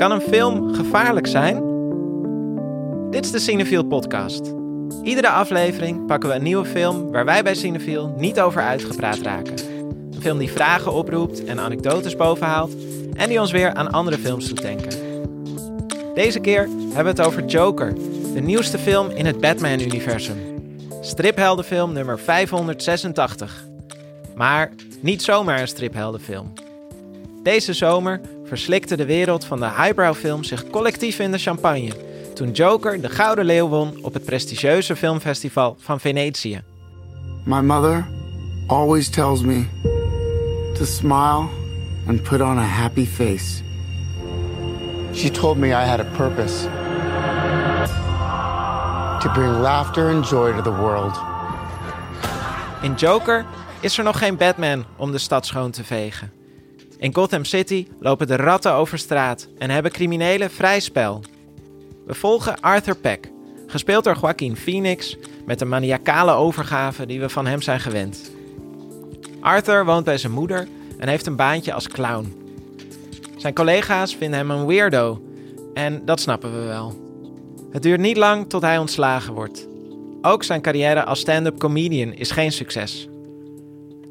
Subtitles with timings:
[0.00, 1.62] Kan een film gevaarlijk zijn?
[3.10, 4.52] Dit is de Cinefield podcast.
[5.02, 9.54] Iedere aflevering pakken we een nieuwe film waar wij bij Cinefield niet over uitgepraat raken.
[10.12, 12.72] Een film die vragen oproept en anekdotes bovenhaalt
[13.16, 14.98] en die ons weer aan andere films doet denken.
[16.14, 17.94] Deze keer hebben we het over Joker,
[18.34, 20.38] de nieuwste film in het Batman-universum.
[21.00, 23.64] Stripheldenfilm nummer 586.
[24.34, 24.70] Maar
[25.00, 26.52] niet zomaar een stripheldenfilm.
[27.42, 31.92] Deze zomer verslikte de wereld van de highbrow film zich collectief in de champagne
[32.34, 36.62] toen Joker de Gouden Leeuw won op het prestigieuze filmfestival van Venetië.
[37.44, 38.06] My mother
[38.66, 39.64] always tells me
[40.74, 41.48] to smile
[42.06, 43.62] and put on a happy face.
[45.14, 46.62] She told me I had a purpose
[49.20, 51.20] to bring laughter and joy to the world.
[52.82, 53.44] In Joker
[53.80, 56.39] is er nog geen Batman om de stad schoon te vegen.
[57.00, 61.22] In Gotham City lopen de ratten over straat en hebben criminelen vrij spel.
[62.06, 63.30] We volgen Arthur Peck,
[63.66, 68.30] gespeeld door Joaquin Phoenix, met de maniacale overgave die we van hem zijn gewend.
[69.40, 72.34] Arthur woont bij zijn moeder en heeft een baantje als clown.
[73.36, 75.22] Zijn collega's vinden hem een weirdo
[75.74, 76.98] en dat snappen we wel.
[77.70, 79.68] Het duurt niet lang tot hij ontslagen wordt.
[80.22, 83.08] Ook zijn carrière als stand-up comedian is geen succes.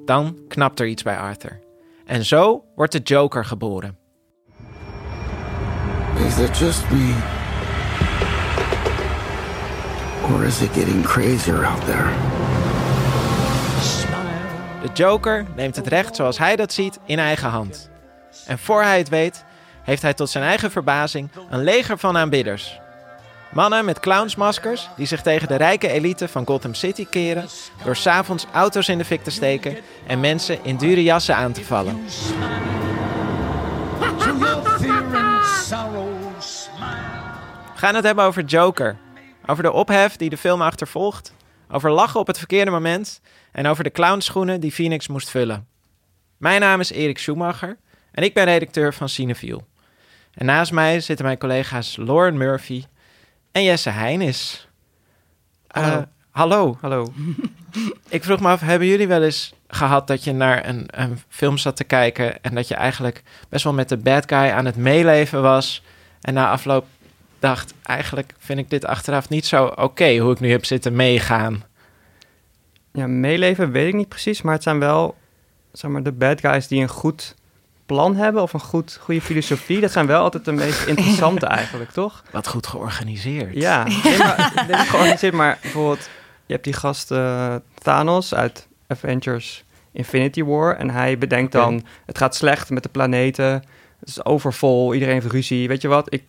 [0.05, 1.67] Dan knapt er iets bij Arthur.
[2.09, 3.97] En zo wordt de Joker geboren.
[6.15, 7.15] Is it just me?
[10.31, 12.09] Or is it getting crazier out there?
[14.81, 17.89] De Joker neemt het recht zoals hij dat ziet in eigen hand.
[18.45, 19.43] En voor hij het weet,
[19.83, 22.79] heeft hij tot zijn eigen verbazing een leger van aanbidders.
[23.53, 27.47] Mannen met clownsmaskers die zich tegen de rijke elite van Gotham City keren
[27.83, 31.63] door s'avonds auto's in de fik te steken en mensen in dure jassen aan te
[31.63, 31.99] vallen.
[37.73, 38.97] We gaan het hebben over Joker.
[39.45, 41.33] Over de ophef die de film achtervolgt.
[41.71, 43.21] Over lachen op het verkeerde moment.
[43.51, 45.67] En over de clownschoenen die Phoenix moest vullen.
[46.37, 47.77] Mijn naam is Erik Schumacher
[48.11, 49.67] en ik ben redacteur van Cineviel.
[50.33, 52.83] En naast mij zitten mijn collega's Lauren Murphy
[53.59, 54.67] en Jesse Heinis.
[55.67, 56.05] Hallo.
[56.31, 56.77] hallo.
[56.81, 57.13] Hallo.
[58.09, 61.57] Ik vroeg me af, hebben jullie wel eens gehad dat je naar een, een film
[61.57, 64.75] zat te kijken en dat je eigenlijk best wel met de bad guy aan het
[64.75, 65.83] meeleven was
[66.21, 66.85] en na afloop
[67.39, 71.63] dacht, eigenlijk vind ik dit achteraf niet zo oké hoe ik nu heb zitten meegaan.
[72.93, 75.15] Ja, meeleven weet ik niet precies, maar het zijn wel
[75.71, 77.35] zeg maar, de bad guys die een goed
[77.95, 79.79] plan hebben of een goed, goede filosofie.
[79.79, 82.23] Dat zijn wel altijd de meest interessante eigenlijk, toch?
[82.31, 83.53] Wat goed georganiseerd.
[83.55, 86.09] Ja, nee, maar, nee, georganiseerd, maar bijvoorbeeld,
[86.45, 92.17] je hebt die gast eh, Thanos uit Avengers Infinity War en hij bedenkt dan, het
[92.17, 93.45] gaat slecht met de planeten,
[93.99, 95.67] het is overvol, iedereen heeft ruzie.
[95.67, 96.23] Weet je wat, ik,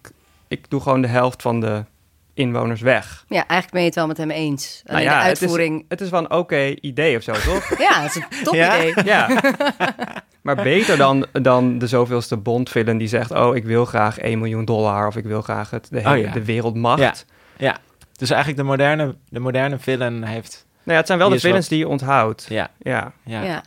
[0.49, 1.85] ik doe gewoon de helft van de
[2.35, 3.25] inwoners weg.
[3.29, 4.83] Ja, eigenlijk ben je het wel met hem eens.
[4.87, 5.85] Alleen Nou ja, de het is- uitvoering...
[5.89, 7.79] Het is wel een oké idee of zo, toch?
[7.89, 8.77] Ja, het is een top Ja?
[8.79, 9.05] idee.
[9.05, 9.29] Ja.
[10.43, 13.31] Maar beter dan, dan de zoveelste Bond-villain die zegt...
[13.31, 15.07] oh, ik wil graag 1 miljoen dollar...
[15.07, 16.33] of ik wil graag het, de, hele, Oh ja.
[16.33, 17.01] de wereldmacht.
[17.01, 17.15] Ja.
[17.57, 17.79] Ja,
[18.17, 20.67] dus eigenlijk de moderne, de moderne villain heeft...
[20.71, 22.47] Nou ja, het zijn wel de villains die je onthoudt.
[22.49, 23.13] Ja, Ja.
[23.25, 23.63] ja.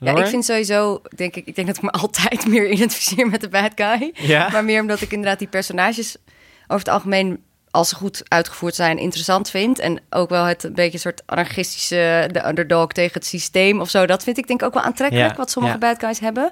[0.00, 0.16] Ja.
[0.16, 3.48] Ik vind sowieso, denk ik, ik denk dat ik me altijd meer identificeer met de
[3.48, 4.12] bad guy.
[4.14, 4.48] Ja?
[4.52, 6.16] Maar meer omdat ik inderdaad die personages
[6.62, 9.78] over het algemeen, als ze goed uitgevoerd zijn, interessant vind.
[9.78, 13.90] En ook wel het een beetje een soort anarchistische, de underdog tegen het systeem of
[13.90, 14.06] zo.
[14.06, 15.80] Dat vind ik denk ik ook wel aantrekkelijk, Ja, wat sommige ja.
[15.80, 16.44] bad guys hebben.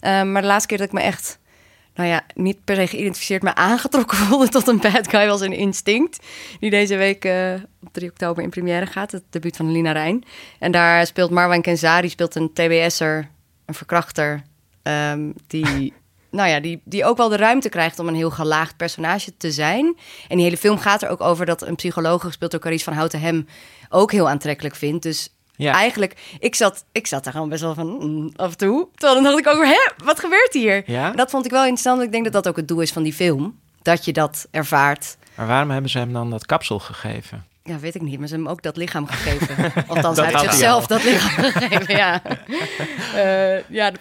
[0.00, 1.38] Um, maar de laatste keer dat ik me echt,
[1.94, 5.52] nou ja, niet per se geïdentificeerd, maar aangetrokken voelde tot een bad guy was een
[5.52, 6.26] instinct.
[6.60, 10.24] Die deze week eh, op 3 oktober in première gaat, het debuut van Lina Rijn.
[10.58, 13.28] En daar speelt Marwan Kenzari, speelt een TBS'er,
[13.66, 14.42] een verkrachter,
[14.82, 15.92] ehm, die...
[16.30, 19.50] Nou ja, die, die ook wel de ruimte krijgt om een heel gelaagd personage te
[19.50, 19.96] zijn.
[20.28, 22.92] En die hele film gaat er ook over dat een psycholoog, gespeeld door Carice van
[22.92, 23.46] Houten, hem
[23.88, 25.02] ook heel aantrekkelijk vindt.
[25.02, 25.72] Dus Ja.
[25.72, 28.88] eigenlijk, ik zat, ik zat daar gewoon best wel van mm, af en toe.
[28.94, 30.82] Terwijl dan dacht ik ook, hè, wat gebeurt hier?
[30.86, 31.10] Ja?
[31.10, 31.96] Dat vond ik wel interessant.
[31.96, 33.58] want Ik denk dat dat ook het doel is van die film.
[33.82, 35.16] Dat je dat ervaart.
[35.34, 37.46] Maar waarom hebben ze hem dan dat kapsel gegeven?
[37.68, 39.56] Ja, weet ik niet, maar ze hebben hem ook dat lichaam gegeven.
[39.88, 42.22] Althans, Dat hij heeft had hij zichzelf dat lichaam gegeven, ja.
[43.14, 43.92] Eh, ja,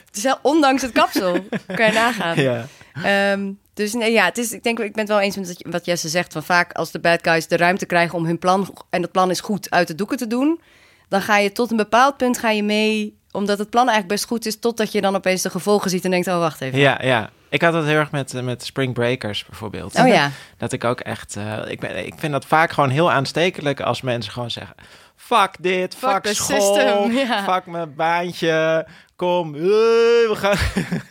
[0.41, 2.41] ondanks het kapsel, kan je nagaan.
[2.41, 2.65] Ja.
[3.03, 5.71] Ehm, dus nee, ja, het is, ik denk, ik ben het wel eens met wat-
[5.71, 6.33] wat Jesse zegt.
[6.33, 9.29] Van vaak als de bad guys de ruimte krijgen om hun plan, en dat plan
[9.29, 10.61] is goed, uit de doeken te doen,
[11.09, 14.25] dan ga je tot een bepaald punt ga je mee, omdat het plan eigenlijk best
[14.25, 16.79] goed is, totdat je dan opeens de gevolgen ziet en denkt, oh wacht even.
[16.79, 17.29] Ja, ja.
[17.49, 19.99] Ik had het heel erg met, met Spring Breakers bijvoorbeeld.
[19.99, 21.35] Oh ja, Dat ik ook echt...
[21.35, 24.75] eh, ik, ben, ik vind dat vaak gewoon heel aanstekelijk als mensen gewoon zeggen...
[25.15, 27.43] fuck dit, fuck, Fuck school, system, ja.
[27.43, 28.87] fuck mijn baantje.
[29.15, 30.57] Kom, eh, we gaan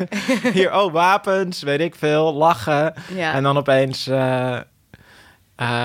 [0.53, 2.95] hier, oh, wapens, weet ik veel, lachen.
[3.15, 3.33] Ja.
[3.33, 4.61] En dan opeens, eh,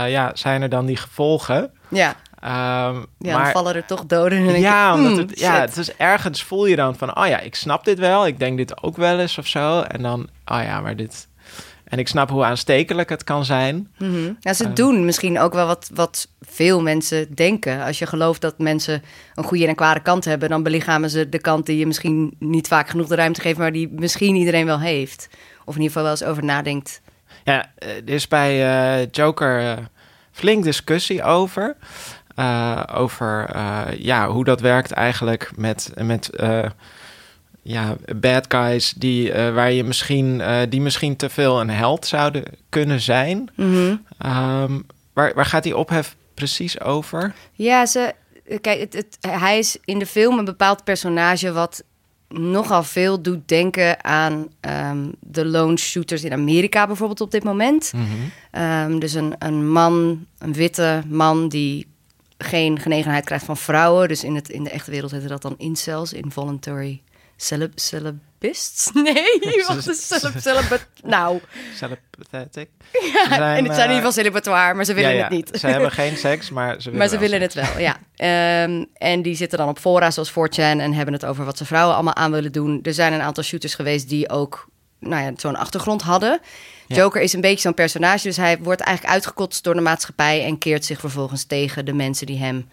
[0.07, 1.73] ja, zijn er dan die gevolgen.
[1.87, 4.37] Ja, Ehm, ja dan maar, vallen er toch doden.
[4.37, 7.27] En denk ja, omdat hmm, het, ja, het is ergens voel je dan van, oh
[7.27, 9.81] ja, ik snap dit wel, ik denk dit ook wel eens of zo.
[9.81, 11.27] En dan, oh ja, maar dit.
[11.83, 13.91] En ik snap hoe aanstekelijk het kan zijn.
[13.97, 14.31] Mhm.
[14.39, 14.73] Ja, ze Ehm.
[14.73, 17.83] doen misschien ook wel wat, wat veel mensen denken.
[17.83, 19.03] Als je gelooft dat mensen
[19.35, 22.35] een goede en een kwade kant hebben, dan belichamen ze de kant die je misschien
[22.39, 25.29] niet vaak genoeg de ruimte geeft, maar die misschien iedereen wel heeft.
[25.65, 27.01] Of in ieder geval wel eens over nadenkt.
[27.43, 28.51] Ja, eh, er is bij
[29.01, 29.77] eh, Joker eh,
[30.31, 31.75] flink discussie over.
[32.41, 36.69] Eh, over eh, ja, hoe dat werkt eigenlijk met, met eh,
[37.61, 43.01] ja, bad guys die, waar je misschien, die misschien te veel een held zouden kunnen
[43.01, 43.49] zijn.
[43.55, 43.95] Mhm.
[44.17, 44.79] Ehm,
[45.13, 47.33] waar, waar gaat die ophef precies over?
[47.53, 48.13] Ja, ze,
[48.61, 51.83] kijk, het, het, hij is in de film een bepaald personage wat
[52.27, 57.93] nogal veel doet denken aan ehm, de lone shooters in Amerika bijvoorbeeld op dit moment.
[58.51, 61.90] Ehm, dus een, een man, een witte man die
[62.43, 64.07] geen genegenheid krijgt van vrouwen.
[64.07, 67.01] Dus in, het, in de echte wereld heette dat dan incels, involuntary
[67.41, 68.91] celib celibists?
[69.03, 70.83] Nee, wat is celib, celibate?
[71.03, 71.39] Nou,
[71.75, 72.69] Celibatic?
[73.13, 75.49] ja, en het zijn in ieder geval celibatoire, maar ze willen ja, ja, het niet.
[75.59, 77.53] Ze hebben geen seks, maar ze willen Maar ze wel willen seks.
[77.53, 77.97] het wel, ja.
[78.15, 81.65] Ehm, en die zitten dan op fora zoals 4chan en hebben het over wat ze
[81.65, 82.79] vrouwen allemaal aan willen doen.
[82.83, 84.67] Er zijn een aantal shooters geweest die ook
[85.01, 86.39] nou ja, zo'n achtergrond hadden.
[86.87, 86.95] Ja.
[86.95, 90.57] Joker is een beetje zo'n personage, dus hij wordt eigenlijk uitgekotst door de maatschappij en
[90.57, 92.69] keert zich vervolgens tegen de mensen die hem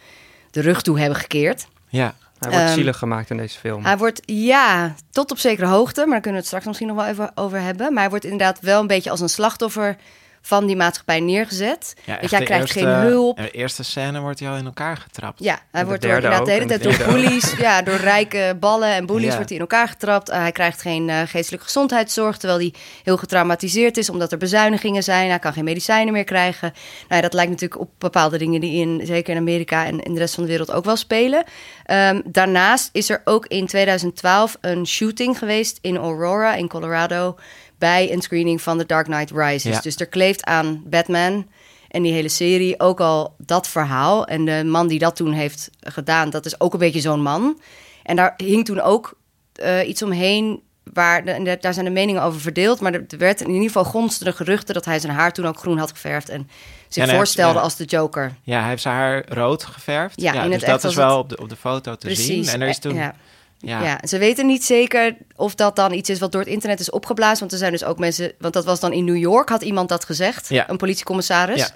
[0.50, 1.66] de rug toe hebben gekeerd.
[1.88, 3.84] Ja, Hij wordt Ehm, zielig gemaakt in deze film.
[3.84, 6.96] Hij wordt, ja, tot op zekere hoogte, maar daar kunnen we het straks misschien nog
[6.96, 7.92] wel even over hebben.
[7.92, 9.96] Maar hij wordt inderdaad wel een beetje als een slachtoffer
[10.40, 11.94] van die maatschappij neergezet.
[12.04, 13.36] ja de krijgt eerste- geen hulp.
[13.36, 15.38] De eerste scène wordt hij al in elkaar getrapt.
[15.44, 18.88] Ja, hij de wordt door, inderdaad de hele tijd door bullies, ja, door rijke ballen
[18.94, 19.34] en bullies Ja.
[19.34, 20.28] wordt hij in elkaar getrapt.
[20.28, 25.02] Eh, hij krijgt geen eh, geestelijke gezondheidszorg, terwijl hij heel getraumatiseerd is omdat er bezuinigingen
[25.02, 25.28] zijn.
[25.28, 26.72] Hij kan geen medicijnen meer krijgen.
[27.00, 30.12] Nou, ja, dat lijkt natuurlijk op bepaalde dingen die in, zeker in Amerika en in
[30.12, 31.44] de rest van de wereld ook wel spelen.
[31.84, 37.36] Ehm, daarnaast is er ook in 2012 een shooting geweest in Aurora in Colorado
[37.78, 39.74] bij een screening van The Dark Knight Rises.
[39.74, 39.80] Ja.
[39.80, 41.46] Dus er kleeft aan Batman
[41.88, 44.26] en die hele serie ook al dat verhaal.
[44.26, 47.60] En de man die dat toen heeft gedaan, dat is ook een beetje zo'n man.
[48.02, 49.18] En daar hing toen ook
[49.52, 50.66] eh, iets omheen.
[50.92, 52.80] Waar de, daar zijn de meningen over verdeeld.
[52.80, 55.78] Maar er werd in ieder geval gonstende geruchten dat hij zijn haar toen ook groen
[55.78, 56.28] had geverfd.
[56.28, 56.48] En
[56.88, 57.60] zich En voorstelde ja.
[57.60, 58.34] als de Joker.
[58.42, 60.20] Ja, hij heeft zijn haar rood geverfd.
[60.20, 62.26] Ja, dus dat is wel op de, op de foto te Precies.
[62.26, 62.46] zien.
[62.46, 62.92] En er is toen...
[62.92, 63.14] Eh, ja.
[63.60, 63.82] Ja.
[63.82, 63.98] Ja.
[64.06, 67.38] ze weten niet zeker of dat dan iets is wat door het internet is opgeblazen.
[67.38, 69.88] Want er zijn dus ook mensen, want dat was dan in New York, had iemand
[69.88, 70.70] dat gezegd, Ja.
[70.70, 71.60] een politiecommissaris.
[71.60, 71.68] Ja.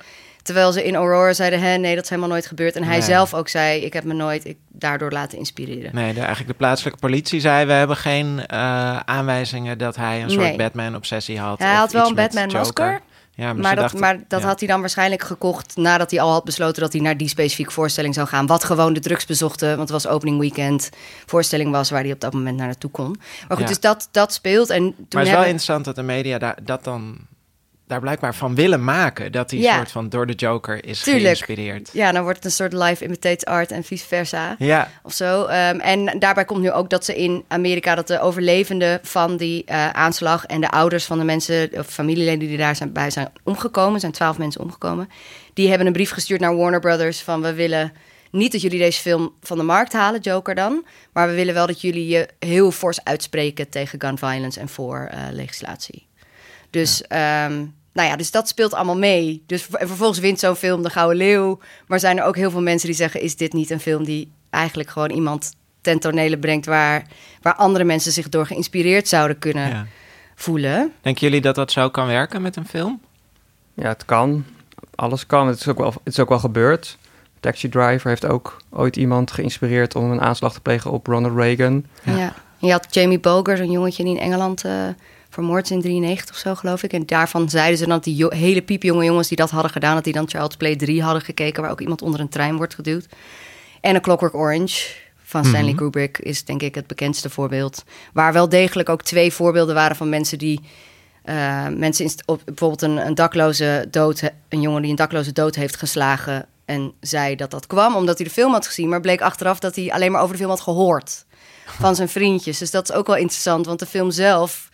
[0.43, 2.77] Terwijl ze in Aurora zeiden, hè, nee, dat is helemaal nooit gebeurd.
[2.77, 3.03] En hij Nee.
[3.07, 5.95] zelf ook zei, ik heb me nooit ik, daardoor laten inspireren.
[5.95, 7.67] Nee, de, eigenlijk de plaatselijke politie zei...
[7.67, 10.57] we hebben geen eh, aanwijzingen dat hij een soort Nee.
[10.57, 11.59] Batman-obsessie had.
[11.59, 13.01] Hij had wel een Batman-masker.
[13.35, 14.47] Ja, maar, dat, dachten- maar dat ja.
[14.47, 17.73] had hij dan waarschijnlijk gekocht nadat hij al had besloten dat hij naar die specifieke
[17.73, 18.47] voorstelling zou gaan.
[18.47, 20.91] Wat gewoon de drugsbezochte, want het was opening weekend,
[21.27, 23.11] voorstelling was waar hij op dat moment naar naartoe kon.
[23.49, 23.67] Maar goed, Ja.
[23.67, 24.71] dus dat, dat speelt.
[24.71, 27.17] En toen Maar het is wel interessant dat de media daar, dat dan...
[27.93, 29.33] daar blijkbaar van willen maken.
[29.33, 29.77] Dat hij Ja.
[29.77, 31.23] soort van door de Joker is Tuurlijk.
[31.25, 31.91] geïnspireerd.
[31.93, 34.55] Ja, dan wordt het een soort live imitates art en vice versa.
[34.59, 35.45] Ja, Of zo.
[35.45, 39.65] Ehm, en daarbij komt nu ook dat ze in Amerika, dat de overlevenden van die
[39.65, 43.33] eh, aanslag en de ouders van de mensen, of familieleden die daar zijn, bij zijn
[43.43, 45.09] omgekomen, zijn twaalf mensen omgekomen,
[45.55, 47.93] die hebben een brief gestuurd naar Warner Brothers van we willen
[48.31, 51.67] niet dat jullie deze film van de markt halen, Joker dan, maar we willen wel
[51.67, 56.07] dat jullie je heel fors uitspreken tegen gun violence en voor eh, legislatie.
[56.71, 59.43] Dus, ehm, nou ja, dus dat speelt allemaal mee.
[59.47, 61.59] Dus en vervolgens wint zo'n film de Gouden Leeuw.
[61.87, 64.33] Maar zijn er ook heel veel mensen die zeggen: is dit niet een film die
[64.51, 67.07] eigenlijk gewoon iemand ten tonele brengt waar,
[67.43, 69.87] waar andere mensen zich door geïnspireerd zouden kunnen ja.
[70.35, 70.93] voelen?
[71.01, 73.01] Denken jullie dat dat zo kan werken met een film?
[73.75, 74.45] Ja, het kan.
[74.95, 75.47] Alles kan.
[75.47, 76.99] Het is ook wel, het is ook wel gebeurd.
[77.41, 81.85] Taxi Driver heeft ook ooit iemand geïnspireerd om een aanslag te plegen op Ronald Reagan.
[82.03, 82.35] Ja.
[82.59, 84.89] Je had Jamie Boger, zo'n jongetje die in Engeland eh
[85.33, 86.93] vermoord in 93 of zo, geloof ik.
[86.93, 89.95] En daarvan zeiden ze dan dat die jo- hele piepjonge jongens die dat hadden gedaan,
[89.95, 92.75] dat die dan Child's Play 3 hadden gekeken, waar ook iemand onder een trein wordt
[92.75, 93.07] geduwd.
[93.81, 94.89] En A Clockwork Orange
[95.25, 95.77] van Stanley Mhm.
[95.77, 97.85] Kubrick is denk ik het bekendste voorbeeld.
[98.13, 100.61] Waar wel degelijk ook twee voorbeelden waren van mensen die...
[101.23, 105.55] eh, mensen in, op, bijvoorbeeld een, een dakloze dood, een jongen die een dakloze dood
[105.55, 109.21] heeft geslagen en zei dat dat kwam omdat hij de film had gezien, maar bleek
[109.21, 111.25] achteraf dat hij alleen maar over de film had gehoord
[111.67, 112.59] van zijn vriendjes.
[112.59, 114.71] Dus dat is ook wel interessant, want de film zelf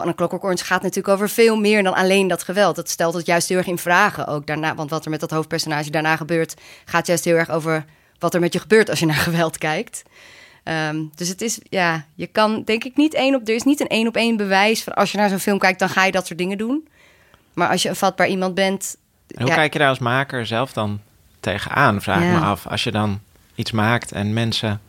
[0.00, 2.76] van een Clockwork Orange gaat natuurlijk over veel meer dan alleen dat geweld.
[2.76, 5.30] Dat stelt het juist heel erg in vragen ook daarna, want wat er met dat
[5.30, 7.84] hoofdpersonage daarna gebeurt, gaat juist heel erg over
[8.18, 10.02] wat er met je gebeurt als je naar geweld kijkt.
[10.62, 13.80] Ehm, dus het is, ja, je kan denk ik niet één op, er is niet
[13.80, 16.12] een één op één bewijs van als je naar zo'n film kijkt, dan ga je
[16.12, 16.88] dat soort dingen doen.
[17.54, 18.96] Maar als je een vatbaar iemand bent.
[19.28, 21.00] En hoe kijk je daar als maker zelf dan
[21.40, 22.66] tegenaan, vraag ik me af.
[22.66, 23.20] Als je dan
[23.54, 24.80] iets maakt en mensen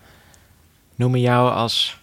[0.95, 1.97] noemen jou als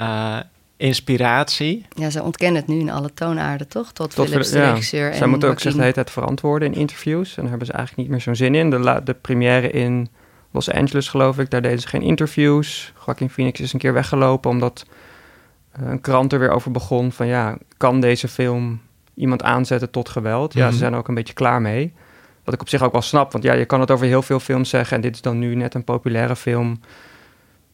[0.00, 0.38] uh,
[0.76, 1.86] inspiratie.
[1.88, 3.92] Ja, ze ontkennen het nu in alle toonaarden, toch?
[3.92, 4.70] Tot, Tot Philips, de ja.
[4.70, 5.14] regisseur.
[5.14, 7.28] Zij moeten ook zich de hele tijd verantwoorden in interviews.
[7.28, 8.70] En daar hebben ze eigenlijk niet meer zo'n zin in.
[8.70, 10.08] De, de première in
[10.50, 12.92] Los Angeles, geloof ik, daar deden ze geen interviews.
[13.06, 14.86] Joaquin Phoenix is een keer weggelopen omdat
[15.80, 17.26] uh, een krant er weer over begon van...
[17.26, 18.80] ja, kan deze film
[19.14, 20.52] iemand aanzetten tot geweld?
[20.52, 20.76] Ja, ze mhm.
[20.78, 21.92] zijn er ook een beetje klaar mee.
[22.44, 24.40] Wat ik op zich ook wel snap, want ja, je kan het over heel veel
[24.40, 24.96] films zeggen...
[24.96, 26.80] en dit is dan nu net een populaire film.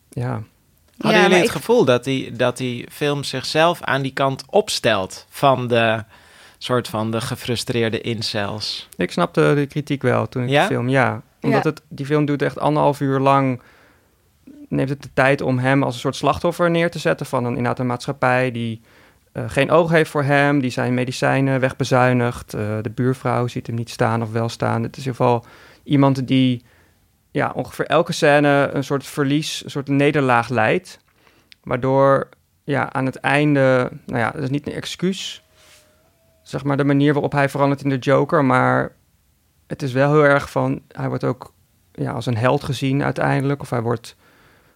[0.09, 0.43] Ja,
[1.01, 5.69] Hadden jullie het gevoel dat die, dat die film zichzelf aan die kant opstelt van
[5.69, 6.05] de
[6.59, 8.89] soort van de gefrustreerde incels?
[8.97, 10.63] Ik snapte de kritiek wel toen ik ja?
[10.63, 11.23] de film, ja.
[11.41, 13.63] Omdat Het, die film doet echt anderhalf uur lang,
[14.69, 17.51] neemt het de tijd om hem als een soort slachtoffer neer te zetten van een,
[17.51, 18.81] inderdaad een maatschappij die
[19.33, 22.55] uh, geen oog heeft voor hem, die zijn medicijnen wegbezuinigt.
[22.55, 24.83] Uh, de buurvrouw ziet hem niet staan of wel staan.
[24.83, 25.45] Het is in ieder geval
[25.83, 26.65] iemand die
[27.31, 30.99] ja, ongeveer elke scène een soort verlies, een soort nederlaag leidt.
[31.63, 32.29] Waardoor
[32.65, 35.43] ja, aan het einde, nou ja, dat is niet een excuus,
[36.43, 38.93] zeg maar de manier waarop hij verandert in de Joker, maar
[39.67, 41.53] het is wel heel erg van, hij wordt ook
[41.93, 44.17] ja, als een held gezien uiteindelijk, of hij wordt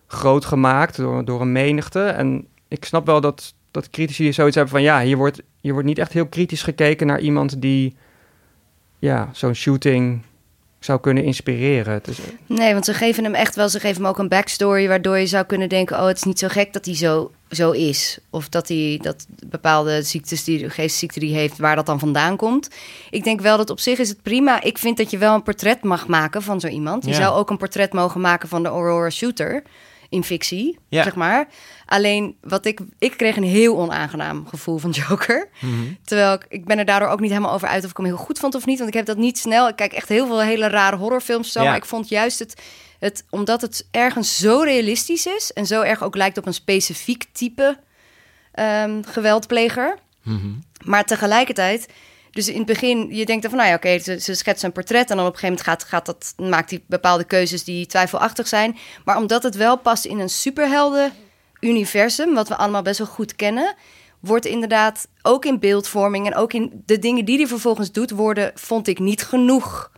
[0.07, 2.05] groot gemaakt door, door een menigte.
[2.05, 5.89] En ik snap wel dat, dat critici zoiets hebben van, ja, hier wordt, hier wordt
[5.89, 7.97] niet echt heel kritisch gekeken naar iemand die
[8.99, 10.23] ja, zo'n shooting
[10.85, 12.03] zou kunnen inspireren.
[12.47, 15.27] Nee, want ze geven hem echt wel, ze geven hem ook een backstory waardoor je
[15.27, 18.19] zou kunnen denken: oh, het is niet zo gek dat hij zo, zo is.
[18.31, 22.69] Of dat hij dat bepaalde ziektes, die geestziekte die heeft, waar dat dan vandaan komt.
[23.11, 24.63] Ik denk wel dat op zich is het prima.
[24.63, 27.05] Ik vind dat je wel een portret mag maken van zo iemand.
[27.05, 29.63] Je zou ook een portret mogen maken van de Aurora Shooter
[30.15, 31.03] in fictie, ja.
[31.03, 31.49] zeg maar.
[31.87, 35.49] Alleen wat ik, ik kreeg een heel onaangenaam gevoel van Joker.
[35.61, 35.73] Mhm.
[36.05, 38.17] Terwijl ik, ik ben er daardoor ook niet helemaal over uit of ik hem heel
[38.17, 38.79] goed vond of niet.
[38.79, 39.69] Want ik heb dat niet snel.
[39.69, 41.65] Ik kijk echt heel veel hele rare horrorfilms zo.
[41.65, 42.63] Maar ik vond juist het,
[42.99, 47.27] het, omdat het ergens zo realistisch is en zo erg ook lijkt op een specifiek
[47.33, 47.79] type
[48.59, 49.99] um, geweldpleger.
[50.23, 50.53] Mhm.
[50.85, 51.89] Maar tegelijkertijd
[52.35, 54.75] dus in het begin, je denkt dan van, nou ja, oké, ze, ze schetsen een
[54.75, 57.87] portret en dan op een gegeven moment gaat, gaat dat, maakt hij bepaalde keuzes die
[57.87, 58.77] twijfelachtig zijn.
[59.05, 63.75] Maar omdat het wel past in een superhelden-universum, wat we allemaal best wel goed kennen,
[64.21, 68.53] wordt inderdaad ook in beeldvorming en ook in de dingen die hij vervolgens doet, worden,
[68.55, 69.93] vond ik niet genoeg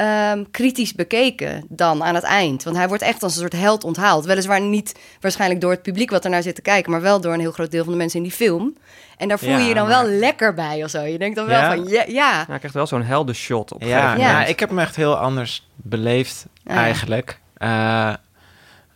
[0.00, 2.62] um, kritisch bekeken dan aan het eind.
[2.62, 4.24] Want hij wordt echt als een soort held onthaald.
[4.24, 7.32] Weliswaar niet waarschijnlijk door het publiek wat er naar zit te kijken, maar wel door
[7.32, 8.76] een heel groot deel van de mensen in die film.
[9.16, 11.02] En daar voel je je dan wel lekker bij of zo.
[11.02, 12.04] Je denkt dan wel van ja.
[12.06, 12.44] ja.
[12.46, 13.82] Hij krijgt wel zo'n helder shot op.
[13.82, 14.44] Ja, ja.
[14.44, 17.40] ik heb hem echt heel anders beleefd eigenlijk.
[17.58, 18.12] Uh,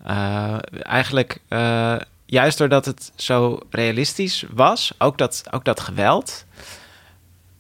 [0.07, 1.97] uh, eigenlijk uh,
[2.27, 6.45] juist doordat het zo realistisch was, ook dat, ook dat geweld,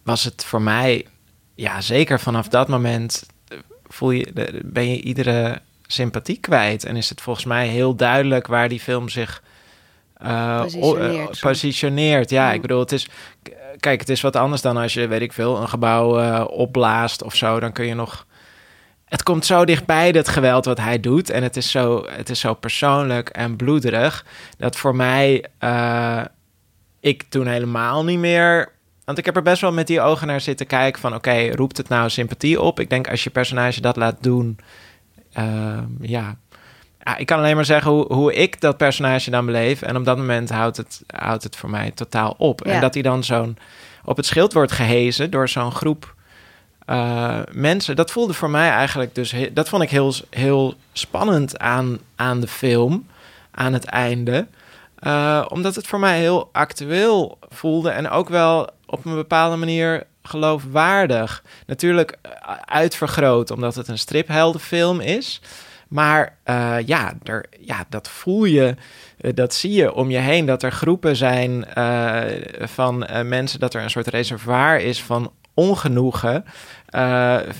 [0.02, 1.06] was het voor mij
[1.54, 3.26] ja, zeker vanaf dat moment
[3.94, 6.84] voel je, ben je iedere sympathie kwijt.
[6.84, 9.42] En is het volgens mij heel duidelijk waar die film zich
[10.22, 10.64] uh,
[11.40, 12.30] positioneert.
[12.30, 13.08] Ja, ik bedoel, het is.
[13.78, 17.22] Kijk, het is wat anders dan als je, weet ik veel, een gebouw uh, opblaast
[17.22, 17.60] of zo.
[17.60, 18.26] Dan kun je nog.
[19.04, 21.30] Het komt zo dichtbij, dat geweld wat hij doet.
[21.30, 24.24] En het is zo, het is zo persoonlijk en bloederig.
[24.58, 25.44] Dat voor mij.
[27.00, 28.73] ik toen helemaal niet meer
[29.04, 31.14] want ik heb er best wel met die ogen naar zitten kijken van...
[31.14, 32.80] oké, roept het nou sympathie op?
[32.80, 34.58] Ik denk als je personage dat laat doen...
[35.38, 36.36] Uh, ja,
[37.16, 39.82] ik kan alleen maar zeggen hoe, hoe ik dat personage dan beleef.
[39.82, 42.62] En op dat moment houdt het, houdt het voor mij totaal op.
[42.62, 43.56] En dat hij dan zo'n
[44.04, 46.14] op het schild wordt gehezen door zo'n groep
[46.86, 47.96] uh, mensen.
[47.96, 49.34] Dat voelde voor mij eigenlijk dus...
[49.52, 53.06] Dat vond ik heel, heel spannend aan, aan de film,
[53.50, 54.46] aan het einde...
[55.06, 60.06] Uh, omdat het voor mij heel actueel voelde en ook wel op een bepaalde manier
[60.22, 61.44] geloofwaardig.
[61.66, 62.30] Natuurlijk eh,
[62.64, 65.40] uitvergroot, omdat het een stripheldenfilm is.
[65.88, 68.74] Maar uh, ja, er, ja, dat voel je,
[69.20, 70.46] uh, dat zie je om je heen.
[70.46, 72.22] Dat er groepen zijn uh,
[72.60, 76.44] van mensen, dat er een soort reservoir is van ongenoegen.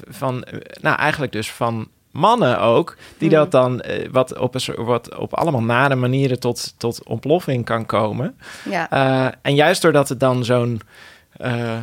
[0.09, 0.45] van,
[0.81, 3.63] nou eigenlijk dus van mannen ook, die dat mhm.
[3.63, 8.39] dan wat, op een, wat op allemaal nare manieren tot, tot ontploffing kan komen.
[8.71, 8.91] Ja.
[9.43, 10.81] En juist doordat het dan zo'n
[11.41, 11.79] uh,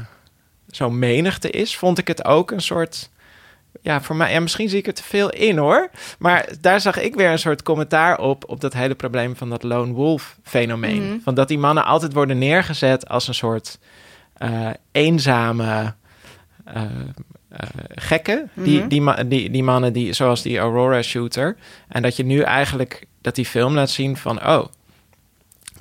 [0.67, 3.09] zo'n menigte is, vond ik het ook een soort.
[3.81, 5.89] Ja, voor mij, ja, misschien zie ik er te veel in hoor.
[6.19, 8.49] Maar daar zag ik weer een soort commentaar op.
[8.49, 11.03] op dat hele probleem van dat lone wolf fenomeen.
[11.03, 11.19] Mhm.
[11.23, 13.79] Van dat die mannen altijd worden neergezet als een soort
[14.91, 15.93] eenzame
[17.95, 18.49] gekken.
[18.53, 18.87] Die, mhm.
[18.87, 21.55] die, die, die mannen die, zoals die Aurora shooter.
[21.87, 24.65] En dat je nu eigenlijk dat die film laat zien van oh.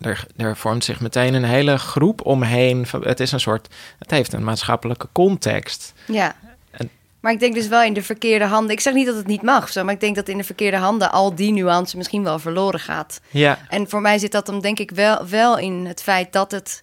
[0.01, 2.87] Er, er vormt zich meteen een hele groep omheen.
[3.01, 3.69] Het is een soort.
[3.99, 5.93] Het heeft een maatschappelijke context.
[6.07, 6.35] Ja.
[7.21, 8.71] Maar ik denk dus wel in de verkeerde handen.
[8.71, 10.77] Ik zeg niet dat het niet mag, zo, maar ik denk dat in de verkeerde
[10.77, 13.21] handen al die nuance misschien wel verloren gaat.
[13.31, 13.59] Ja.
[13.69, 16.81] En voor mij zit dat dan denk ik wel, wel in het feit dat het,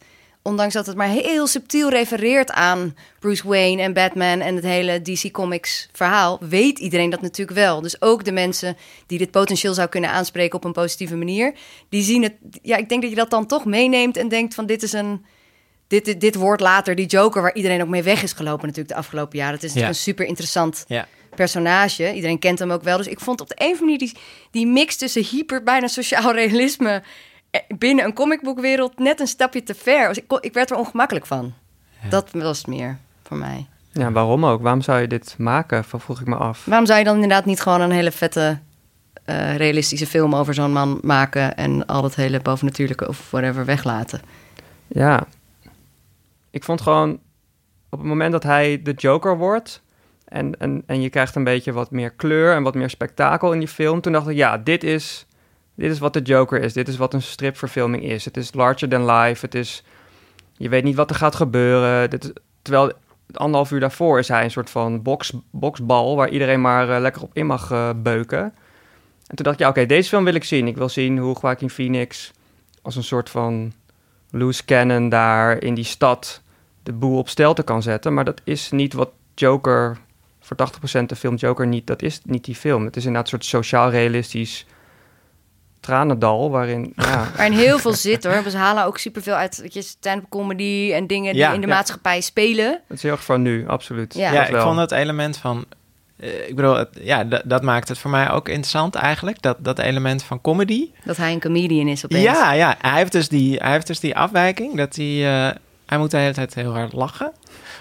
[0.48, 5.02] ondanks dat het maar heel subtiel refereert aan Bruce Wayne en Batman en het hele
[5.02, 7.82] DC Comics verhaal, weet iedereen dat natuurlijk wel.
[7.82, 11.54] Dus ook de mensen die dit potentieel zou kunnen aanspreken op een positieve manier,
[11.90, 12.34] die zien het.
[12.62, 15.26] Ja, ik denk dat je dat dan toch meeneemt en denkt van dit is een
[15.88, 19.00] dit, dit, wordt later die Joker waar iedereen ook mee weg is gelopen natuurlijk de
[19.00, 19.54] afgelopen jaren.
[19.54, 21.08] Het is een super interessant ja.
[21.36, 22.14] personage.
[22.14, 22.98] Iedereen kent hem ook wel.
[22.98, 25.88] Dus ik vond op de een of andere manier die, die mix tussen hyper, bijna
[25.88, 27.04] sociaal realisme
[27.78, 30.08] binnen een comicboekwereld net een stapje te ver.
[30.08, 31.54] Dus ik, ik werd er ongemakkelijk van.
[32.10, 33.66] Dat was het meer voor mij.
[33.92, 34.62] Ja, waarom ook?
[34.62, 35.84] Waarom zou je dit maken?
[35.84, 36.66] Vroeg ik me af.
[36.66, 38.60] Waarom zou je dan inderdaad niet gewoon een hele vette
[39.26, 44.22] uh, realistische film over zo'n man maken en al dat hele bovennatuurlijke of whatever weglaten?
[44.88, 45.28] Ja,
[46.50, 47.20] ik vond gewoon
[47.90, 49.82] op het moment dat hij de Joker wordt.
[50.26, 53.60] En, en, en je krijgt een beetje wat meer kleur en wat meer spektakel in
[53.60, 54.02] die film.
[54.02, 55.26] Toen dacht ik, ja, dit is,
[55.78, 56.74] dit is wat de Joker is.
[56.74, 58.26] Dit is wat een stripverfilming is.
[58.26, 59.46] Het is larger than life.
[59.46, 59.84] Het is,
[60.58, 62.10] je weet niet wat er gaat gebeuren.
[62.10, 62.92] Dit, terwijl
[63.34, 66.16] anderhalf uur daarvoor is hij een soort van box, boxbal...
[66.16, 68.44] waar iedereen maar uh, lekker op in mag uh, beuken.
[69.28, 70.68] En toen dacht ik, ja, oké, deze film wil ik zien.
[70.68, 72.32] Ik wil zien hoe Joaquin Phoenix
[72.82, 73.74] als een soort van
[74.32, 76.42] loose cannon daar in die stad
[76.84, 78.14] de boel op stelte kan zetten.
[78.14, 79.98] Maar dat is niet wat Joker,
[80.40, 80.58] voor
[81.02, 82.86] 80% de film Joker niet, dat is niet die film.
[82.86, 84.66] Het is inderdaad een soort sociaal-realistisch
[85.88, 86.94] tranendal waarin...
[86.96, 87.28] Ja.
[87.36, 88.44] Waarin heel veel zit hoor.
[88.44, 92.82] We halen ook superveel uit je, stand-up comedy en dingen die in de maatschappij spelen.
[92.88, 94.14] Dat is heel erg van nu, absoluut.
[94.14, 95.66] Ja, ja ik vond het element van...
[96.18, 99.42] Uh, ik bedoel, het, ja, dat maakt het voor mij ook interessant eigenlijk.
[99.42, 100.90] Dat, dat element van comedy.
[101.04, 102.24] Dat hij een comedian is opeens.
[102.24, 102.76] Ja, ja.
[102.82, 104.78] Hij heeft dus die, hij heeft dus die afwijking.
[104.78, 105.46] Dat hij...
[105.48, 107.32] Uh, hij moet de hele tijd heel hard lachen.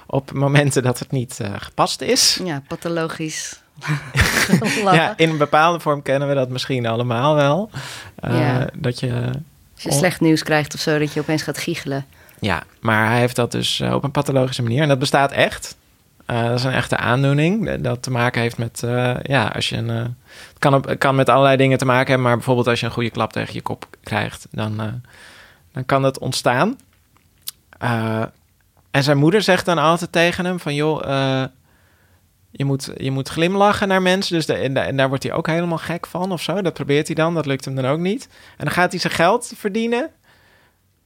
[0.07, 2.40] Op momenten dat het niet uh, gepast is.
[2.45, 3.61] Ja, pathologisch.
[4.85, 7.71] ja, in een bepaalde vorm kennen we dat misschien allemaal wel.
[8.25, 8.69] Uh, ja.
[8.75, 9.31] Dat je...
[9.75, 12.07] Als je slecht nieuws krijgt of zo, dat je opeens gaat giechelen.
[12.41, 14.83] Ja, maar hij heeft dat dus uh, op een pathologische manier.
[14.83, 15.77] En dat bestaat echt.
[16.27, 17.81] dat is een echte aandoening.
[17.81, 18.83] Dat te maken heeft met,
[19.23, 19.89] ja, als je een.
[19.89, 22.93] het kan, op, kan met allerlei dingen te maken hebben, maar bijvoorbeeld als je een
[22.93, 25.03] goede klap tegen je kop krijgt, dan,
[25.73, 26.79] dan kan dat ontstaan.
[28.91, 30.75] En zijn moeder zegt dan altijd tegen hem van...
[30.75, 31.47] joh,
[32.57, 34.35] je, moet, je moet glimlachen naar mensen.
[34.35, 36.62] Dus de, en, en, daar wordt hij ook helemaal gek van of zo.
[36.62, 38.29] Dat probeert hij dan, dat lukt hem dan ook niet.
[38.57, 40.11] En dan gaat hij zijn geld verdienen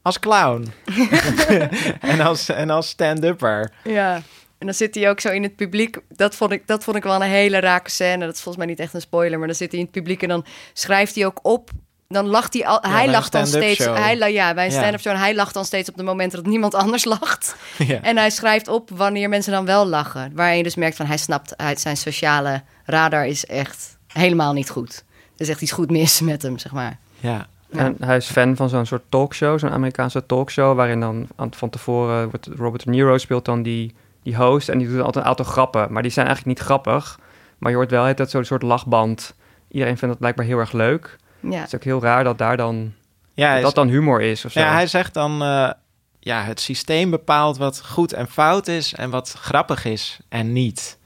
[0.03, 0.73] als clown.
[2.01, 3.73] en als, en als stand-upper.
[3.85, 4.23] Ja,
[4.59, 5.99] en dan zit hij ook zo in het publiek.
[6.09, 8.25] Dat vond, ik, dat vond ik wel een hele rake scène.
[8.25, 9.39] Dat is volgens mij niet echt een spoiler.
[9.39, 11.71] Maar dan zit hij in het publiek en dan schrijft hij ook op
[12.11, 12.79] dan lacht hij al.
[12.81, 13.85] hij lacht dan steeds.
[13.85, 15.13] Hij, ja, bij een stand-up show.
[15.13, 17.57] En hij lacht dan steeds op de momenten dat niemand anders lacht.
[17.79, 18.01] Ja.
[18.03, 20.33] En hij schrijft op wanneer mensen dan wel lachen.
[20.35, 24.71] Waarin je dus merkt van hij snapt uit zijn sociale radar is echt helemaal niet
[24.71, 25.05] goed.
[25.35, 26.99] Er is echt iets goed mis met hem, zeg maar.
[27.21, 27.47] Ja.
[27.71, 32.31] En hij is fan van zo'n soort talkshow, zo'n Amerikaanse talkshow, waarin dan van tevoren
[32.57, 35.93] Robert De Niro speelt dan die, die host en die doet altijd een aantal grappen,
[35.93, 37.19] maar die zijn eigenlijk niet grappig.
[37.59, 39.35] Maar je hoort wel dat zo'n soort lachband.
[39.69, 41.19] Iedereen vindt dat blijkbaar heel erg leuk.
[41.41, 41.59] Ja.
[41.59, 42.93] Het is ook heel raar dat daar dan,
[43.35, 44.61] ja, dat dan humor is of zo.
[44.61, 45.71] Ja, hij zegt dan, uh,
[46.19, 50.99] ja, het systeem bepaalt wat goed en fout is en wat grappig is en niet.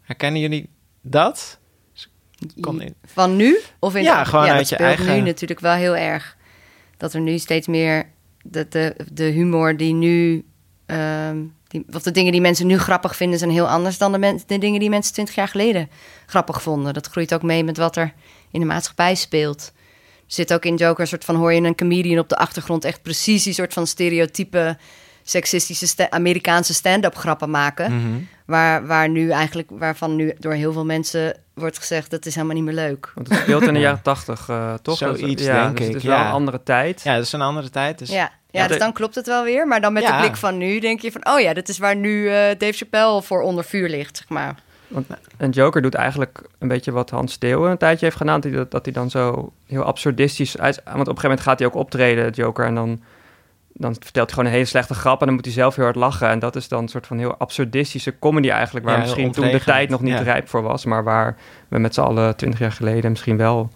[0.00, 0.70] Herkennen jullie
[1.00, 1.58] dat?
[3.04, 3.60] Van nu?
[3.78, 5.14] Of in ja, gewoon ja, uit je eigen...
[5.14, 6.36] nu natuurlijk wel heel erg.
[6.96, 8.06] Dat er nu steeds meer...
[8.42, 10.46] De, de, de humor die nu...
[10.86, 13.38] Um, die, of de dingen die mensen nu grappig vinden...
[13.38, 15.90] zijn heel anders dan de, de dingen die mensen twintig jaar geleden
[16.26, 16.94] grappig vonden.
[16.94, 18.12] Dat groeit ook mee met wat er
[18.50, 19.72] in de maatschappij speelt
[20.28, 23.02] zit ook in Joker een soort van hoor je een comedian op de achtergrond echt
[23.02, 24.76] precies die soort van stereotype
[25.22, 27.96] seksistische Amerikaanse stand-up grappen maken.
[27.96, 28.18] Mhm.
[28.46, 32.56] waar, waar nu eigenlijk, waarvan nu door heel veel mensen wordt gezegd dat is helemaal
[32.56, 33.12] niet meer leuk.
[33.14, 34.96] Want het speelt in de jaren tachtig, uh, toch?
[34.96, 35.92] Zoiets, ja, denk dus ik.
[35.92, 37.02] Het is wel een andere tijd.
[37.02, 37.98] Ja, het is een andere tijd.
[37.98, 38.08] Dus...
[38.08, 39.66] Ja, ja, dus dan klopt het wel weer.
[39.66, 41.28] Maar dan met de blik van nu denk je van...
[41.28, 44.54] oh ja, dit is waar nu uh, Dave Chappelle voor onder vuur ligt, zeg maar.
[44.88, 48.40] Want een Joker doet eigenlijk een beetje wat Hans Steeuwen een tijdje heeft gedaan.
[48.40, 50.76] Dat, dat hij dan zo heel absurdistisch uit...
[50.76, 52.66] Want op een gegeven moment gaat hij ook optreden, Joker.
[52.66, 53.00] En dan,
[53.72, 55.20] dan vertelt hij gewoon een hele slechte grap.
[55.20, 56.28] En dan moet hij zelf heel hard lachen.
[56.28, 58.86] En dat is dan een soort van heel absurdistische comedy eigenlijk.
[58.86, 60.84] Waar misschien toen de tijd nog niet rijp voor was.
[60.84, 61.36] Maar waar
[61.68, 63.70] we met z'n allen twintig jaar geleden misschien wel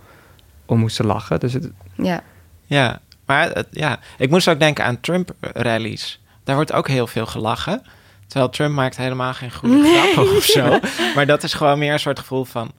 [0.66, 1.40] om moesten lachen.
[1.40, 1.70] Dus het...
[1.96, 2.22] Ja.
[2.64, 6.20] Ja, maar ja, ik moest ook denken aan Trump-rallies.
[6.44, 7.82] Daar wordt ook heel veel gelachen.
[8.32, 9.96] Terwijl Trump maakt helemaal geen goede nee.
[9.96, 10.78] grappen of zo.
[11.14, 12.72] Maar dat is gewoon meer een soort gevoel van